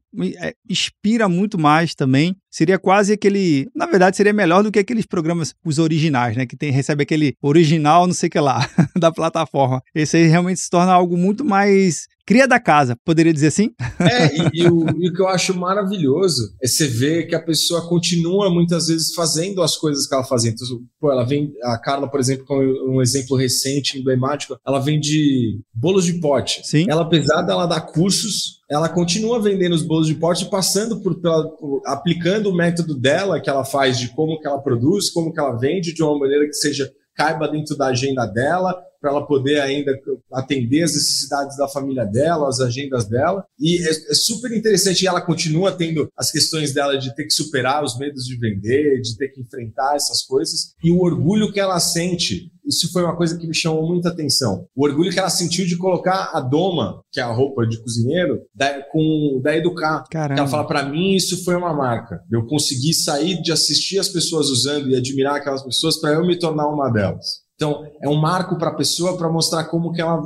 inspira 0.68 1.28
muito 1.28 1.58
mais 1.58 1.94
também. 1.94 2.36
Seria 2.50 2.78
quase 2.78 3.12
aquele. 3.12 3.68
Na 3.74 3.86
verdade, 3.86 4.16
seria 4.16 4.32
melhor 4.32 4.62
do 4.62 4.70
que 4.70 4.78
aqueles 4.78 5.06
programas, 5.06 5.54
os 5.64 5.78
originais, 5.78 6.36
né? 6.36 6.46
Que 6.46 6.56
tem, 6.56 6.70
recebe 6.70 7.02
aquele 7.02 7.34
original, 7.42 8.06
não 8.06 8.14
sei 8.14 8.28
o 8.28 8.30
que 8.30 8.40
lá, 8.40 8.68
da 8.98 9.10
plataforma. 9.10 9.82
Esse 9.94 10.16
aí 10.16 10.26
realmente 10.26 10.60
se 10.60 10.70
torna 10.70 10.92
algo 10.92 11.16
muito 11.16 11.44
mais 11.44 12.06
cria 12.26 12.48
da 12.48 12.58
casa, 12.58 12.96
poderia 13.04 13.32
dizer 13.32 13.48
assim? 13.48 13.70
É, 14.00 14.34
e, 14.34 14.62
e, 14.62 14.68
o, 14.68 14.86
e, 14.98 15.08
o, 15.08 15.12
que 15.12 15.20
eu 15.20 15.28
acho 15.28 15.54
maravilhoso 15.54 16.54
é 16.62 16.66
você 16.66 16.86
ver 16.86 17.26
que 17.26 17.34
a 17.34 17.42
pessoa 17.42 17.86
continua 17.88 18.50
muitas 18.50 18.86
vezes 18.88 19.14
fazendo 19.14 19.62
as 19.62 19.76
coisas 19.76 20.06
que 20.06 20.14
ela 20.14 20.24
fazia. 20.24 20.50
Então, 20.50 20.66
pô, 20.98 21.12
ela 21.12 21.24
vem, 21.24 21.52
a 21.62 21.78
Carla, 21.78 22.08
por 22.08 22.20
exemplo, 22.20 22.46
com 22.46 22.58
um 22.88 23.02
exemplo 23.02 23.36
recente, 23.36 23.98
emblemático, 23.98 24.58
ela 24.66 24.78
vende 24.78 25.60
bolos 25.72 26.04
de 26.04 26.14
pote. 26.14 26.66
Sim. 26.66 26.86
Ela, 26.88 27.02
apesar 27.02 27.42
dela 27.42 27.66
dar 27.66 27.82
cursos, 27.82 28.60
ela 28.74 28.88
continua 28.88 29.40
vendendo 29.40 29.74
os 29.74 29.82
bolos 29.82 30.08
de 30.08 30.16
pote, 30.16 30.50
passando 30.50 31.00
por, 31.00 31.14
por, 31.20 31.82
aplicando 31.86 32.50
o 32.50 32.54
método 32.54 32.94
dela 32.94 33.40
que 33.40 33.48
ela 33.48 33.64
faz 33.64 33.98
de 33.98 34.08
como 34.08 34.40
que 34.40 34.46
ela 34.46 34.60
produz, 34.60 35.10
como 35.10 35.32
que 35.32 35.38
ela 35.38 35.56
vende 35.56 35.94
de 35.94 36.02
uma 36.02 36.18
maneira 36.18 36.44
que 36.46 36.54
seja 36.54 36.92
caiba 37.14 37.46
dentro 37.46 37.76
da 37.76 37.86
agenda 37.86 38.26
dela, 38.26 38.74
para 39.00 39.10
ela 39.10 39.26
poder 39.26 39.60
ainda 39.60 39.92
atender 40.32 40.82
as 40.82 40.94
necessidades 40.94 41.56
da 41.56 41.68
família 41.68 42.04
dela, 42.04 42.48
as 42.48 42.58
agendas 42.58 43.06
dela. 43.06 43.44
E 43.60 43.78
é, 43.86 43.90
é, 43.90 44.14
super 44.14 44.50
interessante. 44.50 45.02
E 45.02 45.06
ela 45.06 45.20
continua 45.20 45.70
tendo 45.70 46.08
as 46.16 46.32
questões 46.32 46.72
dela 46.72 46.96
de 46.96 47.14
ter 47.14 47.24
que 47.24 47.32
superar 47.32 47.84
os 47.84 47.98
medos 47.98 48.24
de 48.24 48.36
vender, 48.38 49.00
de 49.02 49.16
ter 49.16 49.28
que 49.28 49.42
enfrentar 49.42 49.94
essas 49.94 50.22
coisas. 50.22 50.74
E 50.82 50.90
o 50.90 51.02
orgulho 51.02 51.52
que 51.52 51.60
ela 51.60 51.78
sente. 51.78 52.50
Isso 52.66 52.90
foi 52.92 53.02
uma 53.02 53.16
coisa 53.16 53.36
que 53.36 53.46
me 53.46 53.54
chamou 53.54 53.86
muita 53.86 54.08
atenção. 54.08 54.66
O 54.74 54.84
orgulho 54.84 55.10
que 55.10 55.18
ela 55.18 55.30
sentiu 55.30 55.66
de 55.66 55.76
colocar 55.76 56.30
a 56.32 56.40
doma, 56.40 57.02
que 57.12 57.20
é 57.20 57.22
a 57.22 57.32
roupa 57.32 57.66
de 57.66 57.80
cozinheiro, 57.82 58.40
da, 58.54 58.82
com 58.90 59.40
da 59.42 59.56
Educar. 59.56 60.04
Caramba. 60.10 60.40
Ela 60.40 60.48
fala: 60.48 60.66
para 60.66 60.84
mim, 60.84 61.14
isso 61.14 61.44
foi 61.44 61.54
uma 61.56 61.74
marca. 61.74 62.20
Eu 62.30 62.46
consegui 62.46 62.94
sair 62.94 63.40
de 63.42 63.52
assistir 63.52 63.98
as 63.98 64.08
pessoas 64.08 64.48
usando 64.48 64.88
e 64.88 64.96
admirar 64.96 65.36
aquelas 65.36 65.62
pessoas 65.62 66.00
para 66.00 66.12
eu 66.14 66.26
me 66.26 66.38
tornar 66.38 66.68
uma 66.68 66.90
delas. 66.90 67.44
Então, 67.54 67.86
é 68.02 68.08
um 68.08 68.16
marco 68.16 68.58
para 68.58 68.70
a 68.70 68.74
pessoa 68.74 69.16
para 69.16 69.30
mostrar 69.30 69.64
como 69.64 69.92
que 69.92 70.00
ela 70.00 70.20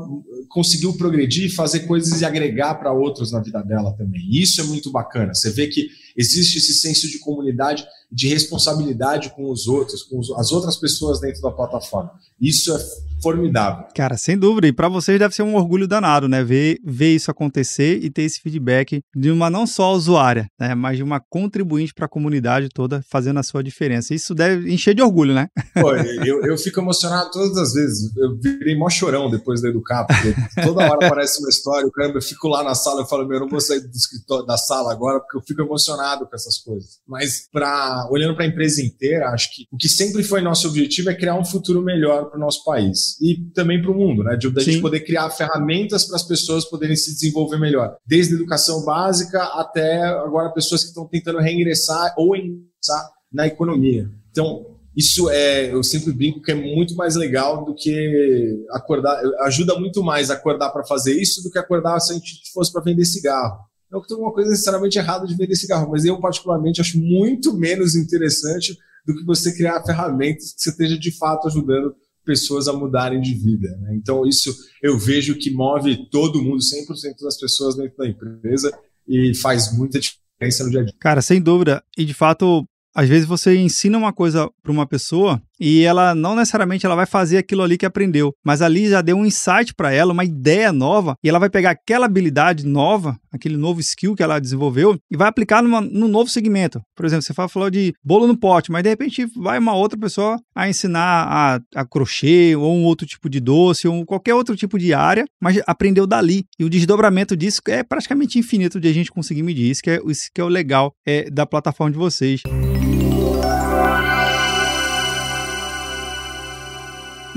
conseguiu 0.48 0.96
progredir, 0.96 1.54
fazer 1.54 1.80
coisas 1.80 2.20
e 2.20 2.24
agregar 2.24 2.74
para 2.76 2.92
outros 2.92 3.32
na 3.32 3.40
vida 3.40 3.62
dela 3.62 3.94
também. 3.96 4.28
Isso 4.30 4.60
é 4.62 4.64
muito 4.64 4.90
bacana. 4.90 5.34
Você 5.34 5.50
vê 5.50 5.66
que 5.66 5.88
existe 6.16 6.56
esse 6.56 6.74
senso 6.74 7.06
de 7.06 7.18
comunidade, 7.18 7.86
de 8.10 8.28
responsabilidade 8.28 9.30
com 9.34 9.50
os 9.50 9.66
outros, 9.66 10.02
com 10.02 10.20
as 10.36 10.50
outras 10.52 10.76
pessoas 10.76 11.20
dentro 11.20 11.42
da 11.42 11.50
plataforma. 11.50 12.12
Isso 12.40 12.74
é 12.74 12.78
formidável. 13.22 13.86
Cara, 13.94 14.16
sem 14.16 14.38
dúvida. 14.38 14.66
E 14.66 14.72
para 14.72 14.88
vocês 14.88 15.18
deve 15.18 15.34
ser 15.34 15.42
um 15.42 15.54
orgulho 15.54 15.86
danado, 15.86 16.28
né? 16.28 16.42
Ver, 16.42 16.78
ver 16.84 17.14
isso 17.14 17.30
acontecer 17.30 18.02
e 18.02 18.10
ter 18.10 18.22
esse 18.22 18.40
feedback 18.40 19.00
de 19.14 19.30
uma 19.30 19.50
não 19.50 19.66
só 19.66 19.92
usuária, 19.92 20.48
né? 20.58 20.74
Mas 20.74 20.96
de 20.96 21.02
uma 21.02 21.20
contribuinte 21.20 21.92
para 21.94 22.06
a 22.06 22.08
comunidade 22.08 22.68
toda 22.68 23.02
fazendo 23.10 23.38
a 23.38 23.42
sua 23.42 23.62
diferença. 23.62 24.14
Isso 24.14 24.34
deve 24.34 24.72
encher 24.72 24.94
de 24.94 25.02
orgulho, 25.02 25.34
né? 25.34 25.48
Pô, 25.74 25.94
eu, 25.94 26.42
eu 26.42 26.56
fico 26.56 26.80
emocionado 26.80 27.30
todas 27.30 27.56
as 27.56 27.72
vezes. 27.72 28.16
Eu 28.16 28.38
virei 28.38 28.76
mó 28.76 28.88
chorão 28.88 29.30
depois 29.30 29.60
de 29.60 29.68
educar, 29.68 30.04
porque 30.04 30.34
toda 30.62 30.84
hora 30.84 31.06
aparece 31.06 31.40
uma 31.40 31.48
história, 31.48 31.88
caramba, 31.92 32.18
eu 32.18 32.22
fico 32.22 32.48
lá 32.48 32.62
na 32.62 32.74
sala, 32.74 33.02
eu 33.02 33.06
falo, 33.06 33.26
meu, 33.26 33.36
eu 33.36 33.40
não 33.42 33.48
vou 33.48 33.60
sair 33.60 33.80
do 33.80 33.90
escritório 33.90 34.46
da 34.46 34.56
sala 34.56 34.92
agora, 34.92 35.20
porque 35.20 35.36
eu 35.36 35.42
fico 35.42 35.62
emocionado 35.62 36.26
com 36.26 36.34
essas 36.34 36.58
coisas. 36.58 36.98
Mas 37.06 37.48
para 37.52 38.08
olhando 38.10 38.34
para 38.34 38.44
a 38.44 38.48
empresa 38.48 38.82
inteira, 38.82 39.30
acho 39.30 39.54
que 39.54 39.64
o 39.72 39.76
que 39.76 39.88
sempre 39.88 40.22
foi 40.22 40.40
nosso 40.40 40.68
objetivo 40.68 41.10
é 41.10 41.14
criar 41.14 41.34
um 41.34 41.44
futuro 41.44 41.82
melhor 41.82 42.26
para 42.26 42.36
o 42.36 42.40
nosso 42.40 42.64
país 42.64 43.07
e 43.20 43.36
também 43.54 43.80
para 43.80 43.90
o 43.90 43.94
mundo, 43.94 44.24
né? 44.24 44.36
De, 44.36 44.50
da 44.50 44.60
gente 44.60 44.80
poder 44.80 45.00
criar 45.00 45.30
ferramentas 45.30 46.04
para 46.04 46.16
as 46.16 46.22
pessoas 46.22 46.64
poderem 46.64 46.96
se 46.96 47.14
desenvolver 47.14 47.58
melhor, 47.58 47.96
desde 48.06 48.34
a 48.34 48.36
educação 48.36 48.84
básica 48.84 49.42
até 49.42 50.02
agora 50.04 50.52
pessoas 50.52 50.82
que 50.82 50.88
estão 50.88 51.06
tentando 51.06 51.38
reingressar 51.38 52.14
ou 52.16 52.36
ingressar 52.36 53.10
na 53.32 53.46
economia. 53.46 54.10
Então, 54.30 54.66
isso 54.96 55.30
é, 55.30 55.72
eu 55.72 55.82
sempre 55.84 56.12
brinco 56.12 56.42
que 56.42 56.50
é 56.50 56.54
muito 56.54 56.96
mais 56.96 57.14
legal 57.14 57.64
do 57.64 57.74
que 57.74 58.64
acordar, 58.70 59.22
ajuda 59.42 59.78
muito 59.78 60.02
mais 60.02 60.30
acordar 60.30 60.70
para 60.70 60.84
fazer 60.84 61.12
isso 61.20 61.42
do 61.42 61.50
que 61.50 61.58
acordar 61.58 62.00
se 62.00 62.12
a 62.12 62.16
gente 62.16 62.50
fosse 62.52 62.72
para 62.72 62.82
vender 62.82 63.04
cigarro. 63.04 63.60
Não 63.90 64.02
que 64.02 64.08
tenha 64.08 64.16
alguma 64.16 64.34
coisa 64.34 64.50
necessariamente 64.50 64.98
errada 64.98 65.26
de 65.26 65.36
vender 65.36 65.54
cigarro, 65.54 65.88
mas 65.90 66.04
eu 66.04 66.18
particularmente 66.20 66.80
acho 66.80 66.98
muito 66.98 67.56
menos 67.56 67.94
interessante 67.94 68.76
do 69.06 69.14
que 69.14 69.24
você 69.24 69.56
criar 69.56 69.82
ferramentas 69.84 70.52
que 70.52 70.60
você 70.60 70.70
esteja 70.70 70.98
de 70.98 71.16
fato 71.16 71.46
ajudando 71.46 71.94
pessoas 72.28 72.68
a 72.68 72.74
mudarem 72.74 73.22
de 73.22 73.32
vida. 73.32 73.74
Né? 73.80 73.96
Então, 73.96 74.26
isso 74.26 74.54
eu 74.82 74.98
vejo 74.98 75.34
que 75.38 75.50
move 75.50 76.10
todo 76.10 76.42
mundo, 76.42 76.58
100% 76.58 77.22
das 77.22 77.40
pessoas 77.40 77.74
dentro 77.74 77.96
da 77.96 78.06
empresa 78.06 78.70
e 79.08 79.34
faz 79.34 79.74
muita 79.74 79.98
diferença 79.98 80.64
no 80.64 80.70
dia 80.70 80.80
a 80.80 80.84
dia. 80.84 80.94
Cara, 81.00 81.22
sem 81.22 81.40
dúvida. 81.40 81.82
E 81.96 82.04
de 82.04 82.12
fato, 82.12 82.68
às 82.94 83.08
vezes 83.08 83.26
você 83.26 83.56
ensina 83.56 83.96
uma 83.96 84.12
coisa 84.12 84.50
para 84.62 84.70
uma 84.70 84.86
pessoa 84.86 85.40
e 85.60 85.82
ela 85.82 86.14
não 86.14 86.34
necessariamente 86.34 86.86
ela 86.86 86.94
vai 86.94 87.06
fazer 87.06 87.38
aquilo 87.38 87.62
ali 87.62 87.76
que 87.76 87.86
aprendeu, 87.86 88.32
mas 88.44 88.62
ali 88.62 88.88
já 88.88 89.00
deu 89.00 89.16
um 89.16 89.26
insight 89.26 89.74
para 89.74 89.92
ela, 89.92 90.12
uma 90.12 90.24
ideia 90.24 90.72
nova, 90.72 91.14
e 91.22 91.28
ela 91.28 91.38
vai 91.38 91.50
pegar 91.50 91.70
aquela 91.70 92.06
habilidade 92.06 92.66
nova, 92.66 93.16
aquele 93.32 93.56
novo 93.56 93.80
skill 93.80 94.14
que 94.14 94.22
ela 94.22 94.38
desenvolveu 94.38 94.98
e 95.10 95.16
vai 95.16 95.28
aplicar 95.28 95.62
numa, 95.62 95.80
num 95.80 96.08
novo 96.08 96.30
segmento. 96.30 96.80
Por 96.94 97.04
exemplo, 97.04 97.22
você 97.22 97.34
falou 97.34 97.70
de 97.70 97.92
bolo 98.04 98.26
no 98.26 98.36
pote, 98.36 98.70
mas 98.70 98.82
de 98.82 98.88
repente 98.88 99.26
vai 99.36 99.58
uma 99.58 99.74
outra 99.74 99.98
pessoa 99.98 100.40
a 100.54 100.68
ensinar 100.68 101.26
a, 101.28 101.60
a 101.74 101.86
crochê 101.86 102.54
ou 102.56 102.74
um 102.74 102.84
outro 102.84 103.06
tipo 103.06 103.28
de 103.28 103.40
doce 103.40 103.86
ou 103.86 104.04
qualquer 104.04 104.34
outro 104.34 104.56
tipo 104.56 104.78
de 104.78 104.94
área, 104.94 105.24
mas 105.40 105.60
aprendeu 105.66 106.06
dali. 106.06 106.44
E 106.58 106.64
o 106.64 106.70
desdobramento 106.70 107.36
disso 107.36 107.60
é 107.68 107.82
praticamente 107.82 108.38
infinito 108.38 108.80
de 108.80 108.88
a 108.88 108.92
gente 108.92 109.10
conseguir 109.10 109.42
medir. 109.42 109.70
Isso 109.70 109.82
que 109.82 109.90
é, 109.90 110.00
isso 110.06 110.28
que 110.34 110.40
é 110.40 110.44
o 110.44 110.48
legal 110.48 110.92
é, 111.06 111.30
da 111.30 111.46
plataforma 111.46 111.92
de 111.92 111.98
vocês. 111.98 112.40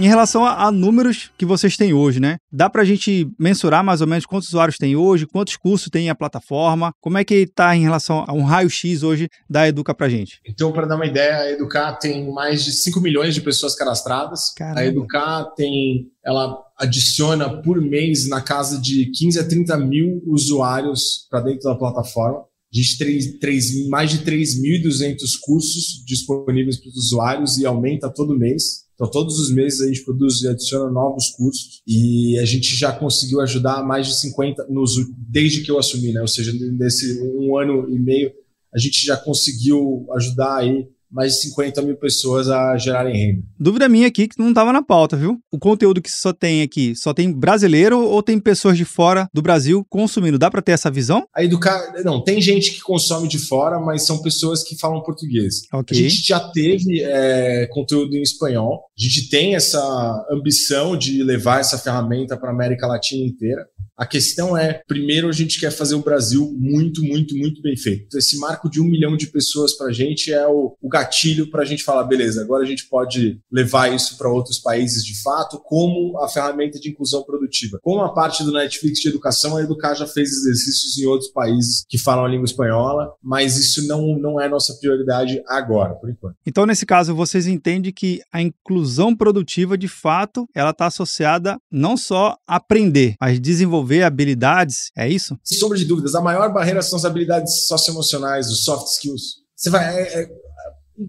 Em 0.01 0.07
relação 0.07 0.43
a, 0.43 0.65
a, 0.65 0.71
números 0.71 1.29
que 1.37 1.45
vocês 1.45 1.77
têm 1.77 1.93
hoje, 1.93 2.19
né? 2.19 2.37
Dá 2.51 2.67
para 2.67 2.81
a 2.81 2.85
gente 2.85 3.29
mensurar 3.37 3.83
mais 3.83 4.01
ou 4.01 4.07
menos 4.07 4.25
quantos 4.25 4.47
usuários 4.47 4.75
tem 4.75 4.95
hoje, 4.95 5.27
quantos 5.27 5.55
cursos 5.55 5.89
tem 5.91 6.09
a 6.09 6.15
plataforma? 6.15 6.91
Como 6.99 7.19
é 7.19 7.23
que 7.23 7.35
está 7.35 7.75
em 7.75 7.83
relação 7.83 8.25
a 8.27 8.33
um 8.33 8.41
raio-x 8.41 9.03
hoje 9.03 9.29
da 9.47 9.67
Educa 9.67 9.93
para 9.93 10.09
gente? 10.09 10.39
Então, 10.43 10.71
para 10.71 10.87
dar 10.87 10.95
uma 10.95 11.05
ideia, 11.05 11.37
a 11.37 11.51
Educar 11.51 11.93
tem 11.97 12.33
mais 12.33 12.63
de 12.63 12.71
5 12.71 12.99
milhões 12.99 13.35
de 13.35 13.41
pessoas 13.41 13.75
cadastradas. 13.75 14.51
Caramba. 14.57 14.79
A 14.79 14.85
Educar 14.87 15.45
tem, 15.55 16.07
ela 16.25 16.57
adiciona 16.79 17.61
por 17.61 17.79
mês 17.79 18.27
na 18.27 18.41
casa 18.41 18.81
de 18.81 19.05
15 19.11 19.39
a 19.39 19.47
30 19.47 19.77
mil 19.77 20.23
usuários 20.25 21.27
para 21.29 21.41
dentro 21.41 21.69
da 21.69 21.75
plataforma. 21.75 22.39
A 22.39 22.75
gente 22.75 22.97
tem 22.97 23.37
3, 23.37 23.87
mais 23.87 24.09
de 24.09 24.19
3.200 24.25 25.17
cursos 25.43 26.03
disponíveis 26.07 26.77
para 26.77 26.89
os 26.89 26.95
usuários 26.95 27.59
e 27.59 27.67
aumenta 27.67 28.09
todo 28.09 28.35
mês. 28.35 28.89
Então, 29.01 29.09
todos 29.09 29.39
os 29.39 29.51
meses 29.51 29.81
a 29.81 29.87
gente 29.87 30.05
produz 30.05 30.43
e 30.43 30.47
adiciona 30.47 30.91
novos 30.91 31.29
cursos 31.29 31.81
e 31.87 32.37
a 32.37 32.45
gente 32.45 32.75
já 32.75 32.91
conseguiu 32.91 33.41
ajudar 33.41 33.83
mais 33.83 34.05
de 34.05 34.15
50, 34.19 34.67
nos, 34.69 34.91
desde 35.17 35.61
que 35.61 35.71
eu 35.71 35.79
assumi, 35.79 36.13
né? 36.13 36.21
Ou 36.21 36.27
seja, 36.27 36.53
nesse 36.73 37.19
um 37.19 37.57
ano 37.57 37.89
e 37.89 37.97
meio, 37.97 38.31
a 38.71 38.77
gente 38.77 39.03
já 39.03 39.17
conseguiu 39.17 40.05
ajudar 40.15 40.57
aí 40.57 40.87
mais 41.11 41.33
de 41.33 41.41
50 41.41 41.81
mil 41.81 41.97
pessoas 41.97 42.49
a 42.49 42.77
gerarem 42.77 43.15
renda. 43.15 43.43
Dúvida 43.59 43.89
minha 43.89 44.07
aqui 44.07 44.27
que 44.27 44.39
não 44.39 44.49
estava 44.49 44.71
na 44.71 44.83
pauta, 44.83 45.17
viu? 45.17 45.39
O 45.51 45.59
conteúdo 45.59 46.01
que 46.01 46.09
só 46.09 46.31
tem 46.33 46.61
aqui, 46.61 46.95
só 46.95 47.13
tem 47.13 47.31
brasileiro 47.31 47.99
ou 47.99 48.23
tem 48.23 48.39
pessoas 48.39 48.77
de 48.77 48.85
fora 48.85 49.27
do 49.33 49.41
Brasil 49.41 49.85
consumindo? 49.89 50.39
Dá 50.39 50.49
para 50.49 50.61
ter 50.61 50.71
essa 50.71 50.89
visão? 50.89 51.25
A 51.35 51.43
educar, 51.43 51.93
não, 52.03 52.23
tem 52.23 52.41
gente 52.41 52.71
que 52.71 52.81
consome 52.81 53.27
de 53.27 53.37
fora, 53.37 53.79
mas 53.79 54.05
são 54.05 54.21
pessoas 54.21 54.63
que 54.63 54.77
falam 54.79 55.01
português. 55.03 55.61
Okay. 55.73 55.97
A 55.97 56.01
gente 56.01 56.27
já 56.27 56.39
teve 56.39 57.01
é, 57.03 57.67
conteúdo 57.71 58.15
em 58.15 58.21
espanhol. 58.21 58.85
A 58.97 59.01
gente 59.01 59.29
tem 59.29 59.55
essa 59.55 60.27
ambição 60.31 60.97
de 60.97 61.23
levar 61.23 61.59
essa 61.59 61.77
ferramenta 61.77 62.37
para 62.37 62.49
a 62.49 62.53
América 62.53 62.87
Latina 62.87 63.25
inteira. 63.25 63.65
A 63.97 64.05
questão 64.07 64.57
é, 64.57 64.81
primeiro, 64.87 65.29
a 65.29 65.31
gente 65.31 65.59
quer 65.59 65.69
fazer 65.69 65.93
o 65.93 66.01
Brasil 66.01 66.51
muito, 66.57 67.03
muito, 67.03 67.35
muito 67.37 67.61
bem 67.61 67.77
feito. 67.77 68.17
Esse 68.17 68.35
marco 68.39 68.67
de 68.67 68.81
um 68.81 68.85
milhão 68.85 69.15
de 69.15 69.27
pessoas 69.27 69.77
para 69.77 69.89
a 69.89 69.93
gente 69.93 70.33
é 70.33 70.47
o, 70.47 70.75
o 70.81 70.89
gatilho 71.01 71.49
para 71.49 71.63
a 71.63 71.65
gente 71.65 71.83
falar, 71.83 72.03
beleza, 72.03 72.41
agora 72.41 72.63
a 72.63 72.67
gente 72.67 72.87
pode 72.87 73.39
levar 73.51 73.93
isso 73.93 74.17
para 74.17 74.29
outros 74.29 74.59
países 74.59 75.03
de 75.03 75.21
fato, 75.21 75.59
como 75.59 76.19
a 76.19 76.27
ferramenta 76.27 76.79
de 76.79 76.89
inclusão 76.89 77.23
produtiva. 77.23 77.79
Como 77.81 78.01
a 78.01 78.13
parte 78.13 78.43
do 78.43 78.51
Netflix 78.51 78.99
de 78.99 79.09
educação, 79.09 79.57
a 79.57 79.61
Educar 79.61 79.95
já 79.95 80.07
fez 80.07 80.31
exercícios 80.31 80.97
em 80.97 81.05
outros 81.05 81.29
países 81.31 81.83
que 81.87 81.97
falam 81.97 82.25
a 82.25 82.27
língua 82.27 82.45
espanhola, 82.45 83.13
mas 83.21 83.57
isso 83.57 83.87
não, 83.87 84.17
não 84.17 84.39
é 84.39 84.47
nossa 84.47 84.73
prioridade 84.75 85.41
agora, 85.47 85.95
por 85.95 86.09
enquanto. 86.09 86.35
Então, 86.45 86.65
nesse 86.65 86.85
caso, 86.85 87.15
vocês 87.15 87.47
entendem 87.47 87.91
que 87.91 88.21
a 88.31 88.41
inclusão 88.41 89.15
produtiva, 89.15 89.77
de 89.77 89.87
fato, 89.87 90.47
ela 90.53 90.71
está 90.71 90.87
associada 90.87 91.57
não 91.71 91.97
só 91.97 92.37
a 92.47 92.55
aprender, 92.55 93.15
mas 93.19 93.39
desenvolver 93.39 94.03
habilidades, 94.03 94.91
é 94.95 95.09
isso? 95.09 95.37
Sem 95.43 95.57
sombra 95.57 95.77
de 95.77 95.85
dúvidas, 95.85 96.15
a 96.15 96.21
maior 96.21 96.53
barreira 96.53 96.81
são 96.81 96.97
as 96.97 97.05
habilidades 97.05 97.67
socioemocionais, 97.67 98.49
os 98.49 98.63
soft 98.63 98.87
skills. 98.87 99.41
Você 99.61 99.69
vai. 99.69 99.95
É, 99.95 100.21
é, 100.21 100.29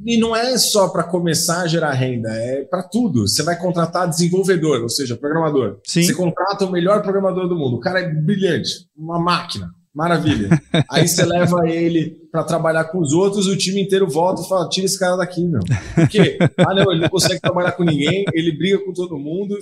e 0.05 0.19
não 0.19 0.35
é 0.35 0.57
só 0.59 0.89
para 0.89 1.05
começar 1.05 1.63
a 1.63 1.67
gerar 1.67 1.93
renda, 1.93 2.31
é 2.31 2.63
para 2.65 2.83
tudo. 2.83 3.29
Você 3.29 3.43
vai 3.43 3.59
contratar 3.59 4.09
desenvolvedor, 4.09 4.83
ou 4.83 4.89
seja, 4.89 5.17
programador. 5.17 5.79
Sim. 5.85 6.03
Você 6.03 6.15
contrata 6.15 6.65
o 6.65 6.71
melhor 6.71 7.03
programador 7.03 7.49
do 7.49 7.57
mundo. 7.57 7.77
O 7.77 7.81
cara 7.81 8.01
é 8.01 8.09
brilhante, 8.09 8.87
uma 8.97 9.19
máquina. 9.19 9.71
Maravilha. 9.95 10.49
Aí 10.91 11.07
você 11.07 11.23
leva 11.23 11.69
ele 11.69 12.17
para 12.31 12.43
trabalhar 12.45 12.85
com 12.85 12.99
os 12.99 13.13
outros, 13.13 13.47
o 13.47 13.57
time 13.57 13.83
inteiro 13.83 14.09
volta 14.09 14.41
e 14.41 14.49
fala: 14.49 14.69
tira 14.69 14.87
esse 14.87 14.99
cara 14.99 15.17
daqui, 15.17 15.47
meu. 15.47 15.61
Por 15.95 16.09
quê? 16.09 16.39
Ah, 16.59 16.75
não, 16.75 16.91
ele 16.91 17.03
não 17.03 17.11
consegue 17.11 17.41
trabalhar 17.41 17.73
com 17.73 17.85
ninguém, 17.85 18.25
ele 18.33 18.57
briga 18.57 18.79
com 18.79 18.93
todo 18.93 19.19
mundo. 19.19 19.55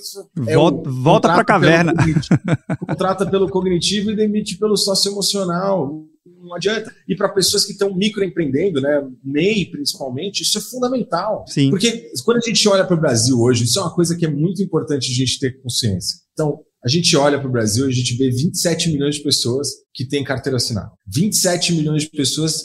É 0.47 0.55
volta 0.55 0.89
volta 0.89 1.29
para 1.29 1.43
a 1.43 1.45
caverna. 1.45 1.93
contrata 2.87 3.27
pelo 3.27 3.49
cognitivo 3.49 4.13
e 4.13 4.17
demite 4.17 4.57
pelo 4.57 4.77
socioemocional 4.77 6.05
não 6.27 6.55
adianta. 6.55 6.93
E 7.09 7.17
para 7.17 7.29
pessoas 7.29 7.65
que 7.65 7.73
estão 7.73 7.95
microempreendendo, 7.95 8.81
né, 8.81 9.03
MEI 9.25 9.67
principalmente, 9.67 10.43
isso 10.43 10.59
é 10.59 10.61
fundamental. 10.61 11.45
Sim. 11.49 11.71
Porque 11.71 12.11
quando 12.25 12.39
a 12.39 12.47
gente 12.47 12.69
olha 12.69 12.85
para 12.85 12.97
o 12.97 13.01
Brasil 13.01 13.39
hoje, 13.39 13.65
isso 13.65 13.79
é 13.79 13.83
uma 13.83 13.95
coisa 13.95 14.17
que 14.17 14.25
é 14.25 14.31
muito 14.31 14.63
importante 14.63 15.11
a 15.11 15.15
gente 15.15 15.39
ter 15.39 15.61
consciência. 15.63 16.19
Então, 16.33 16.61
a 16.83 16.89
gente 16.89 17.15
olha 17.17 17.39
para 17.39 17.49
o 17.49 17.53
Brasil 17.53 17.87
e 17.87 17.91
a 17.91 17.95
gente 17.95 18.17
vê 18.17 18.31
27 18.31 18.91
milhões 18.91 19.17
de 19.17 19.23
pessoas 19.23 19.69
que 19.93 20.07
têm 20.07 20.25
carteira 20.25 20.57
assinada. 20.57 20.91
27 21.07 21.75
milhões 21.75 22.05
de 22.05 22.11
pessoas 22.11 22.65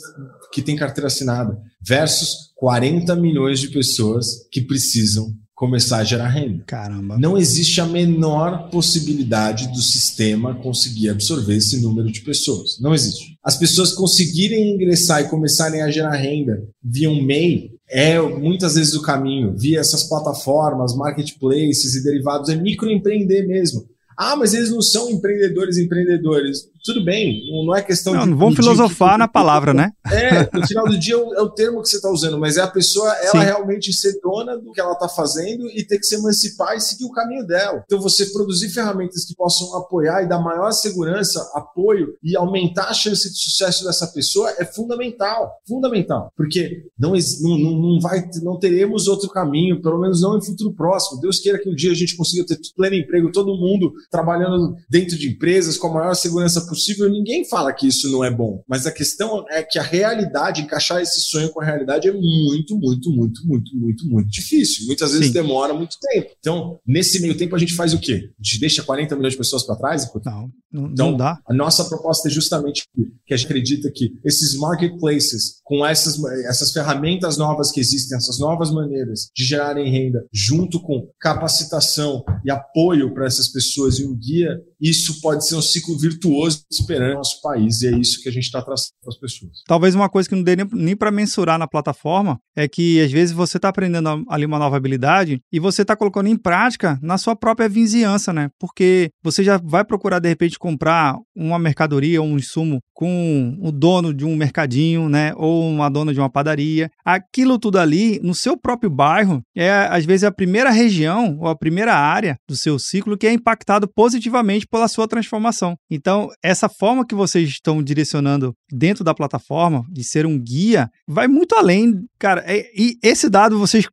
que 0.54 0.62
têm 0.62 0.76
carteira 0.76 1.08
assinada 1.08 1.58
versus 1.86 2.54
40 2.56 3.14
milhões 3.18 3.60
de 3.60 3.70
pessoas 3.70 4.48
que 4.52 4.62
precisam 4.62 5.34
começar 5.56 6.00
a 6.00 6.04
gerar 6.04 6.28
renda. 6.28 6.64
Caramba. 6.68 7.18
Não 7.18 7.38
existe 7.38 7.80
a 7.80 7.86
menor 7.86 8.70
possibilidade 8.70 9.70
do 9.70 9.82
sistema 9.82 10.54
conseguir 10.56 11.10
absorver 11.10 11.56
esse 11.56 11.82
número 11.82 12.12
de 12.12 12.22
pessoas. 12.22 12.78
Não 12.80 12.94
existe. 12.94 13.38
As 13.42 13.58
pessoas 13.58 13.94
conseguirem 13.94 14.74
ingressar 14.74 15.22
e 15.22 15.30
começarem 15.30 15.82
a 15.82 15.90
gerar 15.90 16.16
renda 16.16 16.62
via 16.84 17.10
um 17.10 17.24
MEI 17.24 17.74
é 17.88 18.20
muitas 18.20 18.74
vezes 18.76 18.96
o 18.96 19.02
caminho, 19.02 19.56
via 19.56 19.80
essas 19.80 20.04
plataformas, 20.04 20.96
marketplaces 20.96 21.96
e 21.96 22.04
derivados, 22.04 22.50
é 22.50 22.56
microempreender 22.56 23.48
mesmo. 23.48 23.86
Ah, 24.18 24.36
mas 24.36 24.54
eles 24.54 24.72
não 24.72 24.82
são 24.82 25.10
empreendedores, 25.10 25.78
empreendedores 25.78 26.68
tudo 26.86 27.04
bem, 27.04 27.42
não 27.66 27.76
é 27.76 27.82
questão 27.82 28.14
não, 28.14 28.24
de. 28.24 28.30
Não 28.30 28.38
vamos 28.38 28.56
filosofar 28.56 29.14
que, 29.14 29.18
na 29.18 29.28
palavra, 29.28 29.74
né? 29.74 29.92
É, 30.06 30.48
no 30.56 30.68
final 30.68 30.88
do 30.88 31.00
dia 31.00 31.16
é 31.16 31.42
o 31.42 31.50
termo 31.50 31.82
que 31.82 31.90
você 31.90 31.96
está 31.96 32.12
usando, 32.12 32.38
mas 32.38 32.58
é 32.58 32.62
a 32.62 32.68
pessoa, 32.68 33.12
ela 33.24 33.32
Sim. 33.32 33.40
realmente 33.40 33.92
ser 33.92 34.20
dona 34.22 34.56
do 34.56 34.72
que 34.72 34.80
ela 34.80 34.94
está 34.94 35.10
fazendo 35.10 35.66
e 35.72 35.84
ter 35.84 35.98
que 35.98 36.06
se 36.06 36.14
emancipar 36.14 36.76
e 36.76 36.80
seguir 36.80 37.06
o 37.06 37.12
caminho 37.12 37.44
dela. 37.44 37.84
Então, 37.86 38.00
você 38.00 38.28
produzir 38.28 38.70
ferramentas 38.70 39.26
que 39.26 39.34
possam 39.36 39.76
apoiar 39.76 40.22
e 40.22 40.30
dar 40.30 40.40
maior 40.40 40.72
segurança, 40.74 41.50
apoio 41.56 42.14
e 42.24 42.38
aumentar 42.38 42.86
a 42.86 42.94
chance 42.94 43.34
de 43.34 43.40
sucesso 43.40 43.84
dessa 43.84 44.06
pessoa 44.06 44.54
é 44.60 44.66
fundamental. 44.66 45.54
Fundamental. 45.68 46.32
Porque 46.38 46.84
não, 47.00 47.14
não, 47.42 47.58
não, 47.58 48.00
vai, 48.00 48.30
não 48.44 48.60
teremos 48.60 49.08
outro 49.08 49.28
caminho, 49.30 49.82
pelo 49.82 50.00
menos 50.00 50.22
não 50.22 50.38
em 50.38 50.46
futuro 50.46 50.72
próximo. 50.72 51.20
Deus 51.20 51.40
queira 51.40 51.58
que 51.58 51.68
um 51.68 51.74
dia 51.74 51.92
a 51.92 51.96
gente 51.96 52.16
consiga 52.16 52.46
ter 52.46 52.60
pleno 52.76 52.96
emprego, 52.96 53.32
todo 53.32 53.58
mundo 53.58 53.92
trabalhando 54.12 54.76
dentro 54.88 55.18
de 55.18 55.30
empresas 55.30 55.80
com 55.80 55.88
a 55.88 55.94
maior 55.94 56.14
segurança 56.14 56.62
possível 56.62 56.75
possível, 56.76 57.10
ninguém 57.10 57.46
fala 57.46 57.74
que 57.74 57.88
isso 57.88 58.12
não 58.12 58.24
é 58.24 58.30
bom. 58.30 58.64
Mas 58.68 58.86
a 58.86 58.92
questão 58.92 59.46
é 59.50 59.64
que 59.64 59.80
a 59.80 59.84
realidade, 59.84 60.62
encaixar 60.62 61.02
esse 61.02 61.22
sonho 61.22 61.50
com 61.50 61.62
a 61.62 61.66
realidade 61.66 62.08
é 62.08 62.14
muito, 62.14 62.78
muito, 62.78 63.10
muito, 63.10 63.46
muito, 63.46 63.76
muito, 63.76 64.08
muito 64.08 64.30
difícil. 64.30 64.86
Muitas 64.86 65.12
vezes 65.12 65.28
Sim. 65.28 65.34
demora 65.34 65.74
muito 65.74 65.98
tempo. 66.00 66.32
Então, 66.40 66.80
nesse 66.86 67.20
meio 67.22 67.36
tempo, 67.36 67.56
a 67.56 67.60
gente 67.60 67.74
faz 67.74 67.94
o 67.94 68.00
quê? 68.00 68.30
A 68.40 68.44
gente 68.44 68.60
deixa 68.60 68.84
40 68.84 69.16
milhões 69.16 69.34
de 69.34 69.38
pessoas 69.38 69.64
para 69.64 69.76
trás? 69.76 70.06
Não, 70.14 70.52
não, 70.72 70.92
então, 70.92 71.12
não 71.12 71.18
dá. 71.18 71.40
A 71.48 71.54
nossa 71.54 71.86
proposta 71.86 72.28
é 72.28 72.32
justamente 72.32 72.84
que 73.26 73.34
a 73.34 73.38
gente 73.38 73.46
acredita 73.46 73.92
que 73.92 74.14
esses 74.24 74.56
marketplaces, 74.56 75.62
com 75.64 75.86
essas, 75.86 76.22
essas 76.46 76.72
ferramentas 76.72 77.38
novas 77.38 77.72
que 77.72 77.80
existem, 77.80 78.18
essas 78.18 78.40
novas 78.40 78.72
maneiras 78.72 79.30
de 79.36 79.44
gerarem 79.44 79.90
renda, 79.90 80.26
junto 80.34 80.80
com 80.82 81.08
capacitação 81.20 82.24
e 82.46 82.52
apoio 82.52 83.14
para 83.14 83.26
essas 83.26 83.48
pessoas 83.48 84.00
e 84.00 84.06
um 84.06 84.16
guia, 84.16 84.60
isso 84.80 85.22
pode 85.22 85.48
ser 85.48 85.56
um 85.56 85.62
ciclo 85.62 85.98
virtuoso 85.98 86.65
esperando 86.72 87.14
o 87.14 87.16
nosso 87.16 87.42
país. 87.42 87.82
E 87.82 87.88
é 87.88 87.98
isso 87.98 88.22
que 88.22 88.30
a 88.30 88.32
gente 88.32 88.44
está 88.44 88.62
traçando 88.62 88.94
para 89.02 89.10
as 89.10 89.20
pessoas. 89.20 89.52
Talvez 89.68 89.96
uma 89.96 90.10
coisa 90.10 90.28
que 90.28 90.36
não 90.36 90.44
dê 90.44 90.56
nem, 90.56 90.68
nem 90.74 90.96
para 90.96 91.12
mensurar 91.12 91.58
na 91.58 91.68
plataforma 91.68 92.40
é 92.56 92.68
que 92.68 93.02
às 93.02 93.12
vezes 93.12 93.34
você 93.34 93.58
está 93.58 93.70
aprendendo 93.70 94.26
ali 94.30 94.46
uma 94.46 94.60
nova 94.60 94.78
habilidade 94.78 95.40
e 95.52 95.60
você 95.60 95.82
está 95.82 95.96
colocando 95.96 96.28
em 96.28 96.38
prática 96.38 96.98
na 97.02 97.18
sua 97.18 97.36
própria 97.36 97.70
vizinhança, 97.70 98.32
né? 98.32 98.50
Porque 98.60 99.10
você 99.24 99.44
já 99.44 99.58
vai 99.58 99.84
procurar 99.84 100.20
de 100.20 100.30
repente 100.30 100.58
comprar 100.58 101.18
uma 101.36 101.60
mercadoria 101.60 102.22
ou 102.22 102.28
um 102.28 102.38
insumo 102.38 102.80
com 102.94 103.58
o 103.62 103.72
dono 103.72 104.14
de 104.14 104.26
um 104.26 104.36
mercadinho, 104.36 105.10
né? 105.10 105.34
Ou 105.36 105.68
uma 105.68 105.90
dona 105.90 106.14
de 106.14 106.20
uma 106.20 106.30
padaria. 106.30 106.90
Aquilo 107.04 107.60
tudo 107.60 107.78
ali, 107.78 108.20
no 108.24 108.34
seu 108.34 108.58
próprio 108.58 108.90
bairro, 108.90 109.42
é 109.56 109.70
às 109.72 110.06
vezes 110.06 110.24
a 110.24 110.32
primeira 110.32 110.70
região 110.70 111.38
ou 111.40 111.48
a 111.48 111.56
primeira 111.56 111.94
área 111.94 112.38
do 112.48 112.56
seu 112.56 112.80
ciclo 112.80 113.18
que 113.18 113.28
é 113.28 113.34
impactado 113.34 113.88
positivamente 113.88 114.66
pela 114.66 114.88
sua 114.88 115.08
transformação. 115.08 115.76
Então, 115.92 116.30
essa 116.56 116.70
forma 116.70 117.06
que 117.06 117.14
vocês 117.14 117.50
estão 117.50 117.84
direcionando 117.84 118.56
dentro 118.72 119.04
da 119.04 119.14
plataforma, 119.14 119.86
de 119.90 120.04
ser 120.04 120.26
um 120.26 120.40
guia, 120.40 120.90
vai 121.08 121.28
muito 121.28 121.54
além, 121.56 122.06
cara. 122.18 122.44
É, 122.48 122.66
e 122.76 122.98
esse 123.04 123.30
dado 123.30 123.60
vocês 123.60 123.86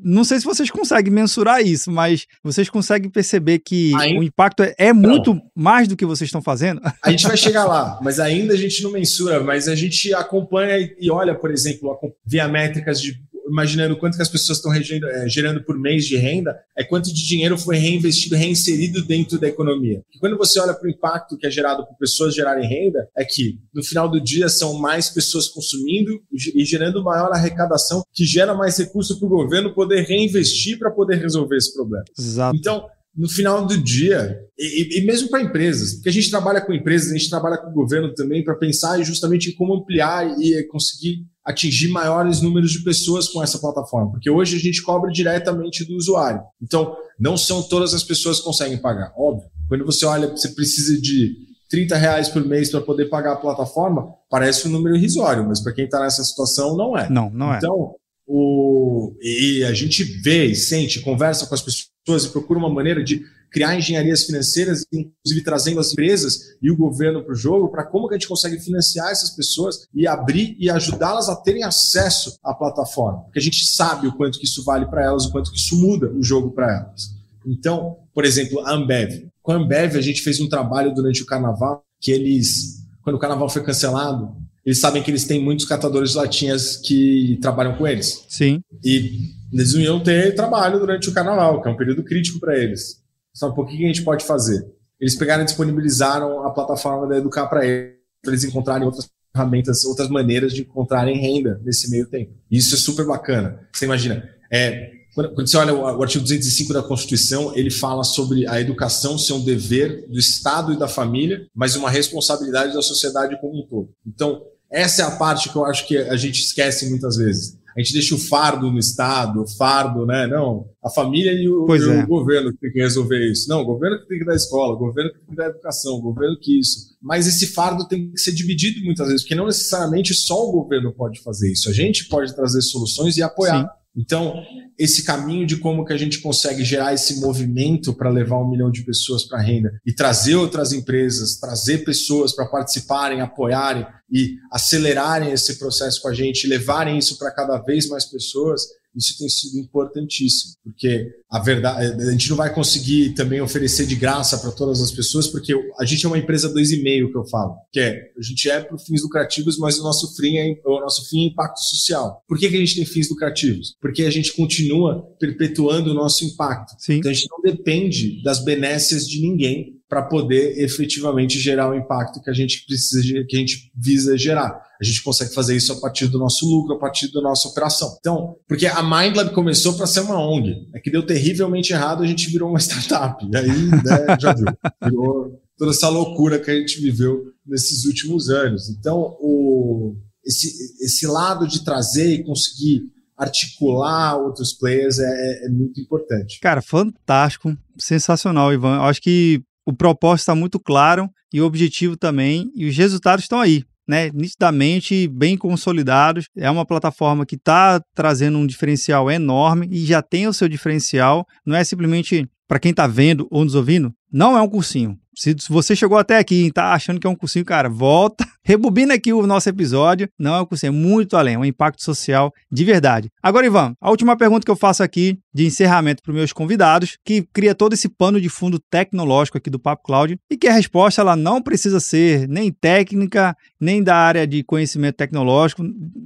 não 0.00 0.22
sei 0.22 0.38
se 0.38 0.44
vocês 0.44 0.70
conseguem 0.70 1.12
mensurar 1.12 1.60
isso, 1.60 1.90
mas 1.90 2.26
vocês 2.42 2.70
conseguem 2.70 3.10
perceber 3.10 3.58
que 3.58 3.92
o 4.16 4.22
impacto 4.22 4.62
é, 4.62 4.74
é 4.78 4.92
muito 4.92 5.34
não. 5.34 5.42
mais 5.56 5.88
do 5.88 5.96
que 5.96 6.06
vocês 6.06 6.28
estão 6.28 6.40
fazendo? 6.40 6.80
A 7.02 7.10
gente 7.10 7.26
vai 7.26 7.36
chegar 7.36 7.64
lá, 7.64 7.98
mas 8.00 8.20
ainda 8.20 8.54
a 8.54 8.56
gente 8.56 8.80
não 8.84 8.92
mensura, 8.92 9.42
mas 9.42 9.66
a 9.66 9.74
gente 9.74 10.14
acompanha 10.14 10.88
e 11.00 11.10
olha, 11.10 11.34
por 11.34 11.50
exemplo, 11.50 11.98
via 12.24 12.46
métricas 12.46 13.00
de 13.00 13.20
imaginando 13.48 13.96
quanto 13.96 14.16
que 14.16 14.22
as 14.22 14.28
pessoas 14.28 14.58
estão 14.58 14.72
é, 14.74 15.28
gerando 15.28 15.62
por 15.62 15.78
mês 15.78 16.04
de 16.04 16.16
renda, 16.16 16.58
é 16.76 16.84
quanto 16.84 17.12
de 17.12 17.26
dinheiro 17.26 17.56
foi 17.56 17.76
reinvestido, 17.76 18.36
reinserido 18.36 19.04
dentro 19.04 19.38
da 19.38 19.48
economia. 19.48 20.02
E 20.14 20.18
quando 20.18 20.36
você 20.36 20.58
olha 20.60 20.74
para 20.74 20.86
o 20.86 20.90
impacto 20.90 21.36
que 21.36 21.46
é 21.46 21.50
gerado 21.50 21.86
por 21.86 21.96
pessoas 21.96 22.34
gerarem 22.34 22.68
renda, 22.68 23.08
é 23.16 23.24
que 23.24 23.58
no 23.72 23.82
final 23.82 24.08
do 24.08 24.20
dia 24.20 24.48
são 24.48 24.74
mais 24.74 25.08
pessoas 25.08 25.48
consumindo 25.48 26.20
e 26.54 26.64
gerando 26.64 27.02
maior 27.02 27.30
arrecadação, 27.32 28.02
que 28.12 28.24
gera 28.24 28.54
mais 28.54 28.76
recurso 28.78 29.18
para 29.18 29.26
o 29.26 29.30
governo 29.30 29.74
poder 29.74 30.02
reinvestir 30.02 30.78
para 30.78 30.90
poder 30.90 31.16
resolver 31.16 31.56
esse 31.56 31.72
problema. 31.74 32.04
Exato. 32.18 32.56
Então, 32.56 32.86
no 33.16 33.28
final 33.28 33.66
do 33.66 33.78
dia, 33.78 34.38
e, 34.58 35.00
e 35.00 35.06
mesmo 35.06 35.30
para 35.30 35.42
empresas, 35.42 35.94
porque 35.94 36.10
a 36.10 36.12
gente 36.12 36.30
trabalha 36.30 36.60
com 36.60 36.72
empresas, 36.72 37.10
a 37.10 37.16
gente 37.16 37.30
trabalha 37.30 37.56
com 37.56 37.70
o 37.70 37.74
governo 37.74 38.12
também 38.12 38.44
para 38.44 38.54
pensar 38.54 39.02
justamente 39.02 39.50
em 39.50 39.54
como 39.54 39.74
ampliar 39.74 40.38
e 40.38 40.62
conseguir 40.64 41.24
atingir 41.46 41.88
maiores 41.88 42.40
números 42.40 42.72
de 42.72 42.82
pessoas 42.82 43.28
com 43.28 43.42
essa 43.42 43.58
plataforma, 43.58 44.10
porque 44.10 44.28
hoje 44.28 44.56
a 44.56 44.58
gente 44.58 44.82
cobra 44.82 45.10
diretamente 45.12 45.84
do 45.84 45.94
usuário. 45.94 46.40
Então, 46.60 46.96
não 47.18 47.36
são 47.36 47.62
todas 47.62 47.94
as 47.94 48.02
pessoas 48.02 48.38
que 48.38 48.44
conseguem 48.44 48.78
pagar, 48.78 49.12
óbvio. 49.16 49.48
Quando 49.68 49.86
você 49.86 50.04
olha, 50.04 50.28
você 50.28 50.48
precisa 50.48 51.00
de 51.00 51.36
30 51.70 51.96
reais 51.96 52.28
por 52.28 52.44
mês 52.44 52.68
para 52.70 52.80
poder 52.80 53.06
pagar 53.06 53.34
a 53.34 53.36
plataforma, 53.36 54.12
parece 54.28 54.66
um 54.66 54.72
número 54.72 54.96
irrisório, 54.96 55.46
mas 55.46 55.60
para 55.60 55.72
quem 55.72 55.84
está 55.84 56.00
nessa 56.00 56.24
situação, 56.24 56.76
não 56.76 56.98
é. 56.98 57.08
Não, 57.08 57.30
não 57.30 57.54
é. 57.54 57.58
Então, 57.58 57.94
o, 58.26 59.14
e 59.22 59.62
a 59.64 59.72
gente 59.72 60.02
vê 60.02 60.46
e 60.46 60.56
sente, 60.56 61.00
conversa 61.00 61.46
com 61.46 61.54
as 61.54 61.62
pessoas 61.62 62.24
e 62.24 62.30
procura 62.30 62.58
uma 62.58 62.68
maneira 62.68 63.04
de 63.04 63.22
criar 63.50 63.76
engenharias 63.76 64.24
financeiras, 64.24 64.84
inclusive 64.92 65.42
trazendo 65.42 65.80
as 65.80 65.92
empresas 65.92 66.56
e 66.60 66.70
o 66.70 66.76
governo 66.76 67.22
para 67.22 67.32
o 67.32 67.36
jogo, 67.36 67.68
para 67.68 67.84
como 67.84 68.08
que 68.08 68.14
a 68.14 68.18
gente 68.18 68.28
consegue 68.28 68.58
financiar 68.58 69.10
essas 69.10 69.30
pessoas 69.30 69.86
e 69.94 70.06
abrir 70.06 70.56
e 70.58 70.68
ajudá-las 70.68 71.28
a 71.28 71.36
terem 71.36 71.64
acesso 71.64 72.36
à 72.44 72.54
plataforma. 72.54 73.22
Porque 73.24 73.38
a 73.38 73.42
gente 73.42 73.64
sabe 73.64 74.06
o 74.06 74.16
quanto 74.16 74.38
que 74.38 74.44
isso 74.44 74.62
vale 74.64 74.86
para 74.86 75.04
elas, 75.04 75.26
o 75.26 75.32
quanto 75.32 75.50
que 75.50 75.58
isso 75.58 75.76
muda 75.76 76.10
o 76.10 76.22
jogo 76.22 76.50
para 76.50 76.72
elas. 76.74 77.14
Então, 77.46 77.98
por 78.12 78.24
exemplo, 78.24 78.60
a 78.60 78.72
Ambev. 78.72 79.28
Com 79.42 79.52
a 79.52 79.56
Ambev, 79.56 79.96
a 79.96 80.02
gente 80.02 80.22
fez 80.22 80.40
um 80.40 80.48
trabalho 80.48 80.92
durante 80.92 81.22
o 81.22 81.26
carnaval 81.26 81.84
que 82.00 82.10
eles, 82.10 82.84
quando 83.02 83.16
o 83.16 83.18
carnaval 83.18 83.48
foi 83.48 83.62
cancelado, 83.62 84.36
eles 84.64 84.80
sabem 84.80 85.00
que 85.00 85.10
eles 85.10 85.24
têm 85.24 85.40
muitos 85.40 85.64
catadores 85.64 86.10
de 86.10 86.16
latinhas 86.16 86.76
que 86.76 87.38
trabalham 87.40 87.76
com 87.76 87.86
eles. 87.86 88.24
Sim. 88.28 88.60
E 88.84 89.30
eles 89.52 89.72
não 89.72 89.80
iam 89.80 90.02
ter 90.02 90.34
trabalho 90.34 90.80
durante 90.80 91.08
o 91.08 91.14
carnaval, 91.14 91.62
que 91.62 91.68
é 91.68 91.70
um 91.70 91.76
período 91.76 92.02
crítico 92.02 92.40
para 92.40 92.58
eles. 92.58 93.00
Um 93.44 93.52
pouquinho 93.52 93.78
que 93.80 93.84
a 93.84 93.88
gente 93.88 94.04
pode 94.04 94.24
fazer. 94.24 94.66
Eles 95.00 95.14
pegaram 95.14 95.42
e 95.42 95.46
disponibilizaram 95.46 96.44
a 96.46 96.50
plataforma 96.50 97.06
da 97.06 97.18
Educar 97.18 97.46
para 97.48 97.66
eles, 97.66 97.96
para 98.22 98.32
eles 98.32 98.44
encontrarem 98.44 98.86
outras 98.86 99.08
ferramentas, 99.34 99.84
outras 99.84 100.08
maneiras 100.08 100.52
de 100.52 100.62
encontrarem 100.62 101.18
renda 101.18 101.60
nesse 101.62 101.90
meio 101.90 102.06
tempo. 102.06 102.32
Isso 102.50 102.74
é 102.74 102.78
super 102.78 103.04
bacana. 103.04 103.60
Você 103.72 103.84
imagina, 103.84 104.26
é, 104.50 104.90
quando, 105.14 105.34
quando 105.34 105.50
você 105.50 105.56
olha 105.58 105.74
o, 105.74 105.80
o 105.80 106.02
artigo 106.02 106.24
205 106.24 106.72
da 106.72 106.82
Constituição, 106.82 107.54
ele 107.54 107.70
fala 107.70 108.04
sobre 108.04 108.46
a 108.48 108.58
educação 108.60 109.18
ser 109.18 109.34
um 109.34 109.44
dever 109.44 110.08
do 110.08 110.18
Estado 110.18 110.72
e 110.72 110.78
da 110.78 110.88
família, 110.88 111.46
mas 111.54 111.76
uma 111.76 111.90
responsabilidade 111.90 112.72
da 112.72 112.82
sociedade 112.82 113.38
como 113.40 113.62
um 113.62 113.66
todo. 113.66 113.90
Então, 114.06 114.42
essa 114.70 115.02
é 115.02 115.04
a 115.04 115.10
parte 115.10 115.50
que 115.50 115.56
eu 115.56 115.64
acho 115.66 115.86
que 115.86 115.96
a 115.98 116.16
gente 116.16 116.40
esquece 116.40 116.88
muitas 116.88 117.16
vezes 117.16 117.58
a 117.76 117.82
gente 117.82 117.92
deixa 117.92 118.14
o 118.14 118.18
fardo 118.18 118.70
no 118.72 118.78
Estado, 118.78 119.42
o 119.42 119.56
fardo, 119.56 120.06
né? 120.06 120.26
Não, 120.26 120.66
a 120.82 120.88
família 120.88 121.32
e 121.32 121.46
o, 121.46 121.66
e 121.76 121.78
é. 121.78 122.02
o 122.02 122.06
governo 122.06 122.50
que 122.52 122.58
tem 122.58 122.72
que 122.72 122.80
resolver 122.80 123.30
isso. 123.30 123.48
Não, 123.50 123.60
o 123.60 123.66
governo 123.66 123.98
que 123.98 124.08
tem 124.08 124.18
que 124.18 124.24
dar 124.24 124.34
escola, 124.34 124.74
o 124.74 124.78
governo 124.78 125.12
que 125.12 125.18
tem 125.18 125.28
que 125.28 125.36
dar 125.36 125.48
educação, 125.48 125.94
o 125.94 126.00
governo 126.00 126.38
que 126.40 126.58
isso. 126.58 126.96
Mas 127.02 127.26
esse 127.26 127.48
fardo 127.48 127.86
tem 127.86 128.10
que 128.10 128.18
ser 128.18 128.32
dividido 128.32 128.82
muitas 128.82 129.08
vezes, 129.08 129.22
porque 129.22 129.34
não 129.34 129.44
necessariamente 129.44 130.14
só 130.14 130.48
o 130.48 130.52
governo 130.52 130.90
pode 130.90 131.20
fazer 131.22 131.52
isso. 131.52 131.68
A 131.68 131.72
gente 131.72 132.08
pode 132.08 132.34
trazer 132.34 132.62
soluções 132.62 133.18
e 133.18 133.22
apoiar. 133.22 133.60
Sim. 133.60 133.68
Então, 133.96 134.42
esse 134.78 135.04
caminho 135.04 135.46
de 135.46 135.56
como 135.56 135.84
que 135.84 135.92
a 135.92 135.96
gente 135.96 136.20
consegue 136.20 136.62
gerar 136.62 136.92
esse 136.92 137.18
movimento 137.18 137.94
para 137.94 138.10
levar 138.10 138.38
um 138.38 138.48
milhão 138.48 138.70
de 138.70 138.82
pessoas 138.82 139.24
para 139.24 139.38
a 139.38 139.42
renda 139.42 139.80
e 139.86 139.92
trazer 139.92 140.36
outras 140.36 140.72
empresas, 140.72 141.38
trazer 141.40 141.78
pessoas 141.78 142.34
para 142.34 142.46
participarem, 142.46 143.22
apoiarem 143.22 143.86
e 144.10 144.36
acelerarem 144.52 145.32
esse 145.32 145.58
processo 145.58 146.02
com 146.02 146.08
a 146.08 146.14
gente, 146.14 146.46
levarem 146.46 146.98
isso 146.98 147.18
para 147.18 147.30
cada 147.30 147.56
vez 147.58 147.88
mais 147.88 148.04
pessoas, 148.04 148.62
isso 148.96 149.18
tem 149.18 149.28
sido 149.28 149.58
importantíssimo, 149.58 150.54
porque 150.64 151.12
a 151.30 151.38
verdade, 151.38 152.02
a 152.02 152.10
gente 152.12 152.30
não 152.30 152.36
vai 152.36 152.52
conseguir 152.52 153.14
também 153.14 153.40
oferecer 153.40 153.86
de 153.86 153.94
graça 153.94 154.38
para 154.38 154.50
todas 154.52 154.80
as 154.80 154.90
pessoas, 154.90 155.26
porque 155.26 155.52
a 155.78 155.84
gente 155.84 156.04
é 156.04 156.08
uma 156.08 156.18
empresa 156.18 156.48
dois 156.48 156.70
e 156.70 156.82
meio 156.82 157.10
que 157.10 157.18
eu 157.18 157.26
falo, 157.26 157.56
que 157.72 157.80
é 157.80 158.10
a 158.16 158.22
gente 158.22 158.48
é 158.48 158.60
para 158.60 158.78
fins 158.78 159.02
lucrativos, 159.02 159.58
mas 159.58 159.78
o 159.78 159.82
nosso 159.82 160.16
fim 160.16 160.36
é 160.38 160.56
o 160.64 160.80
nosso 160.80 161.08
fim 161.08 161.24
é 161.24 161.26
impacto 161.28 161.60
social. 161.60 162.22
Por 162.26 162.38
que, 162.38 162.48
que 162.48 162.56
a 162.56 162.60
gente 162.60 162.76
tem 162.76 162.86
fins 162.86 163.10
lucrativos? 163.10 163.76
Porque 163.80 164.04
a 164.04 164.10
gente 164.10 164.32
continua 164.32 165.02
perpetuando 165.18 165.90
o 165.90 165.94
nosso 165.94 166.24
impacto. 166.24 166.74
Sim. 166.78 166.94
Então 166.94 167.10
a 167.10 167.14
gente 167.14 167.28
não 167.30 167.40
depende 167.42 168.22
das 168.22 168.42
benécias 168.42 169.08
de 169.08 169.20
ninguém 169.20 169.75
para 169.88 170.02
poder 170.02 170.58
efetivamente 170.58 171.38
gerar 171.38 171.70
o 171.70 171.74
impacto 171.74 172.20
que 172.20 172.30
a 172.30 172.32
gente 172.32 172.64
precisa, 172.66 173.02
que 173.28 173.36
a 173.36 173.38
gente 173.38 173.70
visa 173.74 174.16
gerar. 174.18 174.60
A 174.80 174.84
gente 174.84 175.02
consegue 175.02 175.32
fazer 175.32 175.56
isso 175.56 175.72
a 175.72 175.80
partir 175.80 176.08
do 176.08 176.18
nosso 176.18 176.44
lucro, 176.46 176.74
a 176.74 176.78
partir 176.78 177.10
da 177.12 177.20
nossa 177.20 177.48
operação. 177.48 177.96
Então, 177.98 178.36
porque 178.46 178.66
a 178.66 178.82
MindLab 178.82 179.32
começou 179.32 179.74
para 179.74 179.86
ser 179.86 180.00
uma 180.00 180.18
ONG, 180.18 180.54
é 180.74 180.80
que 180.80 180.90
deu 180.90 181.04
terrivelmente 181.04 181.72
errado, 181.72 182.02
a 182.02 182.06
gente 182.06 182.28
virou 182.28 182.50
uma 182.50 182.58
startup. 182.58 183.24
E 183.24 183.36
aí, 183.36 183.66
né, 183.68 184.16
já 184.20 184.34
viu, 184.34 184.46
virou 184.82 185.40
toda 185.56 185.70
essa 185.70 185.88
loucura 185.88 186.38
que 186.38 186.50
a 186.50 186.54
gente 186.54 186.80
viveu 186.80 187.32
nesses 187.46 187.84
últimos 187.84 188.28
anos. 188.28 188.68
Então, 188.68 189.16
o, 189.20 189.96
esse, 190.24 190.48
esse 190.84 191.06
lado 191.06 191.46
de 191.46 191.64
trazer 191.64 192.12
e 192.12 192.24
conseguir 192.24 192.82
articular 193.16 194.16
outros 194.18 194.52
players 194.52 194.98
é, 194.98 195.46
é, 195.46 195.48
muito 195.48 195.80
importante. 195.80 196.38
Cara, 196.40 196.60
fantástico, 196.60 197.56
sensacional, 197.78 198.52
Ivan. 198.52 198.76
Eu 198.76 198.82
acho 198.82 199.00
que 199.00 199.42
o 199.66 199.72
propósito 199.72 200.22
está 200.22 200.34
muito 200.34 200.60
claro 200.60 201.10
e 201.32 201.40
o 201.40 201.44
objetivo 201.44 201.96
também, 201.96 202.50
e 202.54 202.66
os 202.66 202.76
resultados 202.76 203.24
estão 203.24 203.40
aí 203.40 203.64
né, 203.86 204.10
nitidamente 204.12 205.06
bem 205.08 205.36
consolidados. 205.36 206.26
É 206.36 206.50
uma 206.50 206.66
plataforma 206.66 207.24
que 207.24 207.36
está 207.36 207.80
trazendo 207.94 208.38
um 208.38 208.46
diferencial 208.46 209.10
enorme 209.10 209.68
e 209.70 209.84
já 209.84 210.02
tem 210.02 210.26
o 210.26 210.32
seu 210.32 210.48
diferencial. 210.48 211.26
Não 211.44 211.54
é 211.54 211.62
simplesmente 211.62 212.28
para 212.46 212.58
quem 212.58 212.70
está 212.70 212.86
vendo 212.86 213.26
ou 213.30 213.44
nos 213.44 213.54
ouvindo, 213.54 213.92
não 214.12 214.36
é 214.36 214.40
um 214.40 214.48
cursinho. 214.48 214.98
Se 215.14 215.34
você 215.48 215.74
chegou 215.74 215.96
até 215.96 216.18
aqui 216.18 216.34
e 216.44 216.48
está 216.48 216.74
achando 216.74 217.00
que 217.00 217.06
é 217.06 217.10
um 217.10 217.16
cursinho, 217.16 217.44
cara, 217.44 217.70
volta, 217.70 218.26
rebobina 218.44 218.92
aqui 218.92 219.14
o 219.14 219.26
nosso 219.26 219.48
episódio. 219.48 220.10
Não 220.18 220.34
é 220.34 220.40
um 220.42 220.44
cursinho, 220.44 220.68
é 220.68 220.72
muito 220.72 221.16
além, 221.16 221.34
é 221.34 221.38
um 221.38 221.44
impacto 221.44 221.82
social 221.82 222.30
de 222.52 222.64
verdade. 222.64 223.10
Agora, 223.22 223.46
Ivan, 223.46 223.74
a 223.80 223.88
última 223.88 224.14
pergunta 224.14 224.44
que 224.44 224.50
eu 224.50 224.56
faço 224.56 224.82
aqui 224.82 225.18
de 225.32 225.46
encerramento 225.46 226.02
para 226.02 226.10
os 226.10 226.16
meus 226.16 226.34
convidados, 226.34 226.98
que 227.02 227.22
cria 227.32 227.54
todo 227.54 227.72
esse 227.72 227.88
pano 227.88 228.20
de 228.20 228.28
fundo 228.28 228.58
tecnológico 228.70 229.38
aqui 229.38 229.48
do 229.48 229.58
Papo 229.58 229.84
Cloud, 229.84 230.18
e 230.30 230.36
que 230.36 230.48
a 230.48 230.52
resposta 230.52 231.00
ela 231.00 231.16
não 231.16 231.40
precisa 231.40 231.80
ser 231.80 232.28
nem 232.28 232.52
técnica, 232.52 233.34
nem 233.58 233.82
da 233.82 233.96
área 233.96 234.26
de 234.26 234.44
conhecimento 234.44 234.96
tecnológico, 234.96 235.62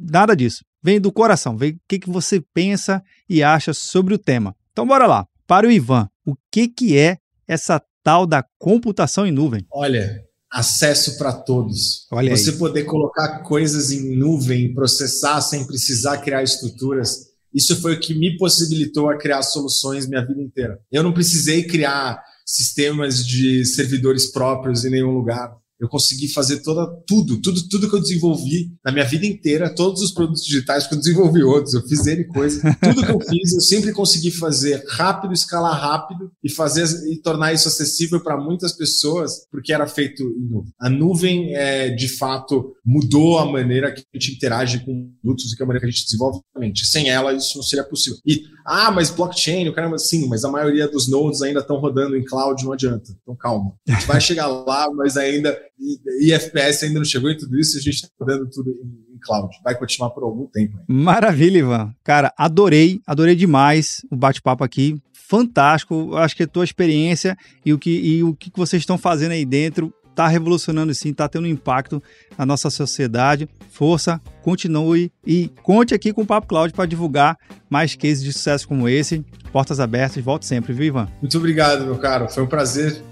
nada 0.09 0.37
disso. 0.37 0.65
Vem 0.83 1.01
do 1.01 1.11
coração, 1.11 1.57
vem 1.57 1.73
o 1.73 1.81
que, 1.89 1.99
que 1.99 2.09
você 2.09 2.41
pensa 2.55 3.03
e 3.29 3.43
acha 3.43 3.75
sobre 3.75 4.15
o 4.15 4.19
tema. 4.19 4.55
Então, 4.71 4.87
bora 4.87 5.07
lá. 5.07 5.27
Para 5.47 5.67
o 5.67 5.71
Ivan, 5.71 6.09
o 6.27 6.35
que, 6.51 6.69
que 6.69 6.97
é 6.97 7.19
essa 7.47 7.83
tal 8.03 8.27
da 8.27 8.45
computação 8.59 9.27
em 9.27 9.33
nuvem? 9.33 9.67
Olha, 9.71 10.23
acesso 10.51 11.17
para 11.17 11.33
todos. 11.33 12.07
Olha 12.11 12.37
Você 12.37 12.51
aí. 12.51 12.59
poder 12.59 12.85
colocar 12.85 13.41
coisas 13.41 13.91
em 13.91 14.17
nuvem, 14.17 14.75
processar 14.75 15.41
sem 15.41 15.67
precisar 15.67 16.19
criar 16.19 16.43
estruturas. 16.43 17.31
Isso 17.53 17.81
foi 17.81 17.95
o 17.95 18.01
que 18.01 18.15
me 18.15 18.37
possibilitou 18.37 19.09
a 19.11 19.19
criar 19.19 19.43
soluções 19.43 20.09
minha 20.09 20.25
vida 20.25 20.41
inteira. 20.41 20.79
Eu 20.91 21.03
não 21.03 21.13
precisei 21.13 21.65
criar 21.65 22.23
sistemas 22.47 23.25
de 23.25 23.65
servidores 23.65 24.31
próprios 24.31 24.85
em 24.85 24.91
nenhum 24.91 25.13
lugar 25.13 25.60
eu 25.81 25.89
consegui 25.89 26.29
fazer 26.29 26.63
toda, 26.63 26.87
tudo, 27.07 27.41
tudo, 27.41 27.69
tudo 27.69 27.89
que 27.89 27.97
eu 27.97 28.01
desenvolvi 28.01 28.71
na 28.85 28.93
minha 28.93 29.05
vida 29.05 29.25
inteira, 29.25 29.75
todos 29.75 30.03
os 30.03 30.13
produtos 30.13 30.45
digitais, 30.45 30.87
que 30.87 30.95
eu 30.95 30.99
desenvolvi 30.99 31.43
outros, 31.43 31.75
eu 31.75 31.83
fiz 31.87 32.07
ele 32.07 32.25
coisa, 32.25 32.61
tudo 32.83 33.05
que 33.05 33.11
eu 33.11 33.21
fiz, 33.21 33.55
eu 33.55 33.61
sempre 33.61 33.93
consegui 33.93 34.31
fazer 34.31 34.85
rápido, 34.89 35.33
escalar 35.33 35.81
rápido 35.81 36.31
e 36.45 36.51
fazer 36.51 36.85
e 37.11 37.17
tornar 37.17 37.53
isso 37.53 37.69
acessível 37.69 38.21
para 38.21 38.37
muitas 38.37 38.73
pessoas, 38.73 39.47
porque 39.51 39.73
era 39.73 39.87
feito 39.87 40.23
em 40.23 40.51
nuvem. 40.51 40.73
A 40.79 40.91
nuvem, 40.91 41.55
é, 41.55 41.89
de 41.89 42.09
fato, 42.09 42.75
mudou 42.85 43.39
a 43.39 43.47
maneira 43.47 43.93
que 43.93 44.03
a 44.15 44.19
gente 44.19 44.37
interage 44.37 44.85
com 44.85 45.11
produtos 45.23 45.53
e 45.53 45.57
que 45.57 45.63
a 45.63 45.67
maneira 45.67 45.81
que 45.81 45.89
a 45.89 45.91
gente 45.91 46.05
desenvolve. 46.05 46.41
Sem 46.85 47.09
ela, 47.09 47.33
isso 47.33 47.57
não 47.57 47.63
seria 47.63 47.85
possível. 47.85 48.19
E, 48.27 48.43
ah, 48.67 48.91
mas 48.91 49.11
blockchain, 49.11 49.69
o 49.69 49.73
caramba, 49.73 49.99
sim, 49.99 50.29
mas 50.29 50.45
a 50.45 50.51
maioria 50.51 50.89
dos 50.89 51.09
nodes 51.09 51.41
ainda 51.43 51.61
estão 51.61 51.79
rodando 51.79 52.17
em 52.17 52.25
cloud, 52.25 52.63
não 52.65 52.73
adianta. 52.73 53.11
Então, 53.23 53.35
calma. 53.35 53.73
A 53.89 53.93
gente 53.93 54.07
vai 54.07 54.21
chegar 54.21 54.47
lá, 54.47 54.91
mas 54.93 55.17
ainda 55.17 55.59
e, 55.81 56.27
e 56.27 56.33
FPS 56.33 56.85
ainda 56.85 56.99
não 56.99 57.05
chegou 57.05 57.31
em 57.31 57.37
tudo 57.37 57.59
isso, 57.59 57.79
a 57.79 57.81
gente 57.81 57.95
está 57.95 58.25
dando 58.25 58.49
tudo 58.51 58.71
em, 58.71 59.15
em, 59.15 59.19
cloud. 59.19 59.49
Vai 59.65 59.75
continuar 59.75 60.11
por 60.11 60.23
algum 60.23 60.47
tempo. 60.47 60.79
Maravilha, 60.87 61.59
Ivan. 61.59 61.95
Cara, 62.05 62.33
adorei, 62.37 63.01
adorei 63.07 63.35
demais 63.35 64.05
o 64.11 64.17
bate-papo 64.17 64.63
aqui. 64.63 65.01
Fantástico. 65.13 66.17
Acho 66.17 66.37
que 66.37 66.43
a 66.43 66.49
tua 66.49 66.65
experiência 66.65 67.37
e 67.65 67.73
o 67.73 67.79
que, 67.79 67.91
e 67.91 68.23
o 68.23 68.35
que 68.35 68.51
vocês 68.55 68.83
estão 68.83 68.99
fazendo 68.99 69.33
aí 69.33 69.45
dentro 69.45 69.93
está 70.11 70.29
revolucionando 70.29 70.93
sim, 70.93 71.11
está 71.11 71.29
tendo 71.29 71.45
um 71.45 71.51
impacto 71.51 72.03
na 72.37 72.45
nossa 72.45 72.69
sociedade. 72.69 73.49
Força, 73.71 74.21
continue 74.43 75.11
e 75.27 75.51
conte 75.63 75.95
aqui 75.95 76.13
com 76.13 76.23
o 76.23 76.27
Papo 76.27 76.47
Cloud 76.47 76.75
para 76.75 76.85
divulgar 76.85 77.39
mais 77.71 77.95
cases 77.95 78.23
de 78.23 78.33
sucesso 78.33 78.69
como 78.69 78.89
esse. 78.89 79.25
Portas 79.53 79.81
abertas, 79.81 80.23
volte 80.23 80.47
sempre, 80.47 80.73
viu, 80.73 80.87
Ivan? 80.87 81.09
Muito 81.23 81.39
obrigado, 81.39 81.85
meu 81.85 81.97
caro. 81.97 82.29
Foi 82.29 82.43
um 82.43 82.47
prazer 82.47 83.03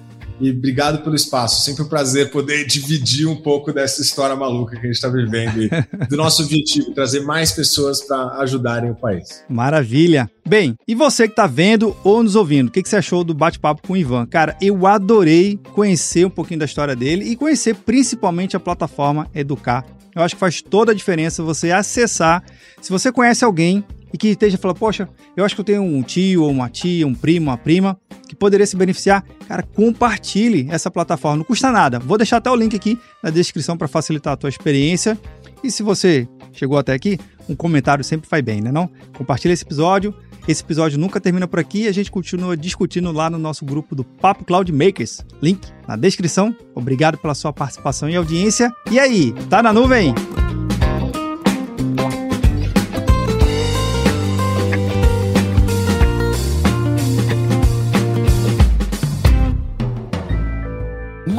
e 0.41 0.51
obrigado 0.51 1.03
pelo 1.03 1.15
espaço. 1.15 1.65
Sempre 1.65 1.83
um 1.83 1.89
prazer 1.89 2.31
poder 2.31 2.67
dividir 2.67 3.27
um 3.27 3.37
pouco 3.37 3.73
dessa 3.73 4.03
história 4.03 4.37
maluca 4.37 4.73
que 4.73 4.81
a 4.81 4.87
gente 4.87 4.95
está 4.95 5.09
vivendo 5.09 5.63
e 5.63 5.71
do 6.09 6.17
nosso 6.17 6.43
objetivo, 6.43 6.93
trazer 6.93 7.21
mais 7.21 7.53
pessoas 7.53 8.03
para 8.03 8.39
ajudarem 8.41 8.91
o 8.91 8.95
país. 8.95 9.45
Maravilha. 9.49 10.31
Bem, 10.47 10.75
e 10.87 10.95
você 10.95 11.27
que 11.27 11.33
está 11.33 11.47
vendo 11.47 11.97
ou 12.03 12.23
nos 12.23 12.35
ouvindo, 12.35 12.69
o 12.69 12.71
que, 12.71 12.83
que 12.83 12.89
você 12.89 12.97
achou 12.97 13.23
do 13.23 13.35
bate-papo 13.35 13.87
com 13.87 13.93
o 13.93 13.97
Ivan? 13.97 14.27
Cara, 14.27 14.57
eu 14.63 14.87
adorei 14.87 15.59
conhecer 15.73 16.25
um 16.25 16.31
pouquinho 16.31 16.61
da 16.61 16.67
história 16.67 16.97
dele 16.97 17.25
e 17.25 17.37
conhecer 17.37 17.75
principalmente 17.75 18.57
a 18.57 18.61
plataforma 18.61 19.29
Educar. 19.35 19.85
Eu 20.15 20.23
acho 20.23 20.35
que 20.35 20.41
faz 20.41 20.63
toda 20.63 20.93
a 20.93 20.95
diferença 20.95 21.43
você 21.43 21.71
acessar. 21.71 22.43
Se 22.81 22.91
você 22.91 23.13
conhece 23.13 23.45
alguém 23.45 23.85
e 24.13 24.19
que 24.19 24.29
esteja 24.29 24.57
falando, 24.59 24.79
poxa, 24.79 25.09
eu 25.37 25.45
acho 25.45 25.55
que 25.55 25.61
eu 25.61 25.65
tenho 25.65 25.83
um 25.83 26.03
tio 26.03 26.43
ou 26.43 26.51
uma 26.51 26.69
tia, 26.69 27.07
um 27.07 27.15
primo, 27.15 27.51
uma 27.51 27.57
prima 27.57 27.99
que 28.29 28.35
poderia 28.35 28.67
se 28.67 28.77
beneficiar, 28.77 29.25
cara, 29.47 29.63
compartilhe 29.63 30.67
essa 30.71 30.91
plataforma, 30.91 31.39
não 31.39 31.45
custa 31.45 31.71
nada. 31.71 31.99
Vou 31.99 32.19
deixar 32.19 32.37
até 32.37 32.51
o 32.51 32.55
link 32.55 32.77
aqui 32.77 32.99
na 33.23 33.31
descrição 33.31 33.77
para 33.77 33.89
facilitar 33.89 34.35
a 34.35 34.37
tua 34.37 34.51
experiência. 34.51 35.19
E 35.63 35.71
se 35.71 35.83
você 35.83 36.29
chegou 36.53 36.79
até 36.79 36.93
aqui, 36.93 37.19
um 37.49 37.57
comentário 37.57 38.05
sempre 38.05 38.29
faz 38.29 38.43
bem, 38.45 38.61
né 38.61 38.71
não? 38.71 38.91
Compartilha 39.17 39.53
esse 39.53 39.65
episódio. 39.65 40.15
Esse 40.47 40.63
episódio 40.63 40.99
nunca 40.99 41.21
termina 41.21 41.47
por 41.47 41.59
aqui 41.59 41.83
e 41.83 41.89
a 41.89 41.93
gente 41.93 42.11
continua 42.11 42.57
discutindo 42.57 43.13
lá 43.13 43.29
no 43.29 43.39
nosso 43.39 43.67
grupo 43.67 43.95
do 43.95 44.03
Papo 44.03 44.45
Cloud 44.45 44.73
Makers. 44.73 45.23
Link 45.43 45.61
na 45.87 45.95
descrição. 45.95 46.57
Obrigado 46.75 47.19
pela 47.19 47.35
sua 47.35 47.53
participação 47.53 48.09
e 48.09 48.17
audiência. 48.17 48.73
E 48.91 48.99
aí, 48.99 49.33
tá 49.51 49.63
na 49.63 49.75
nuvem? 49.75 50.15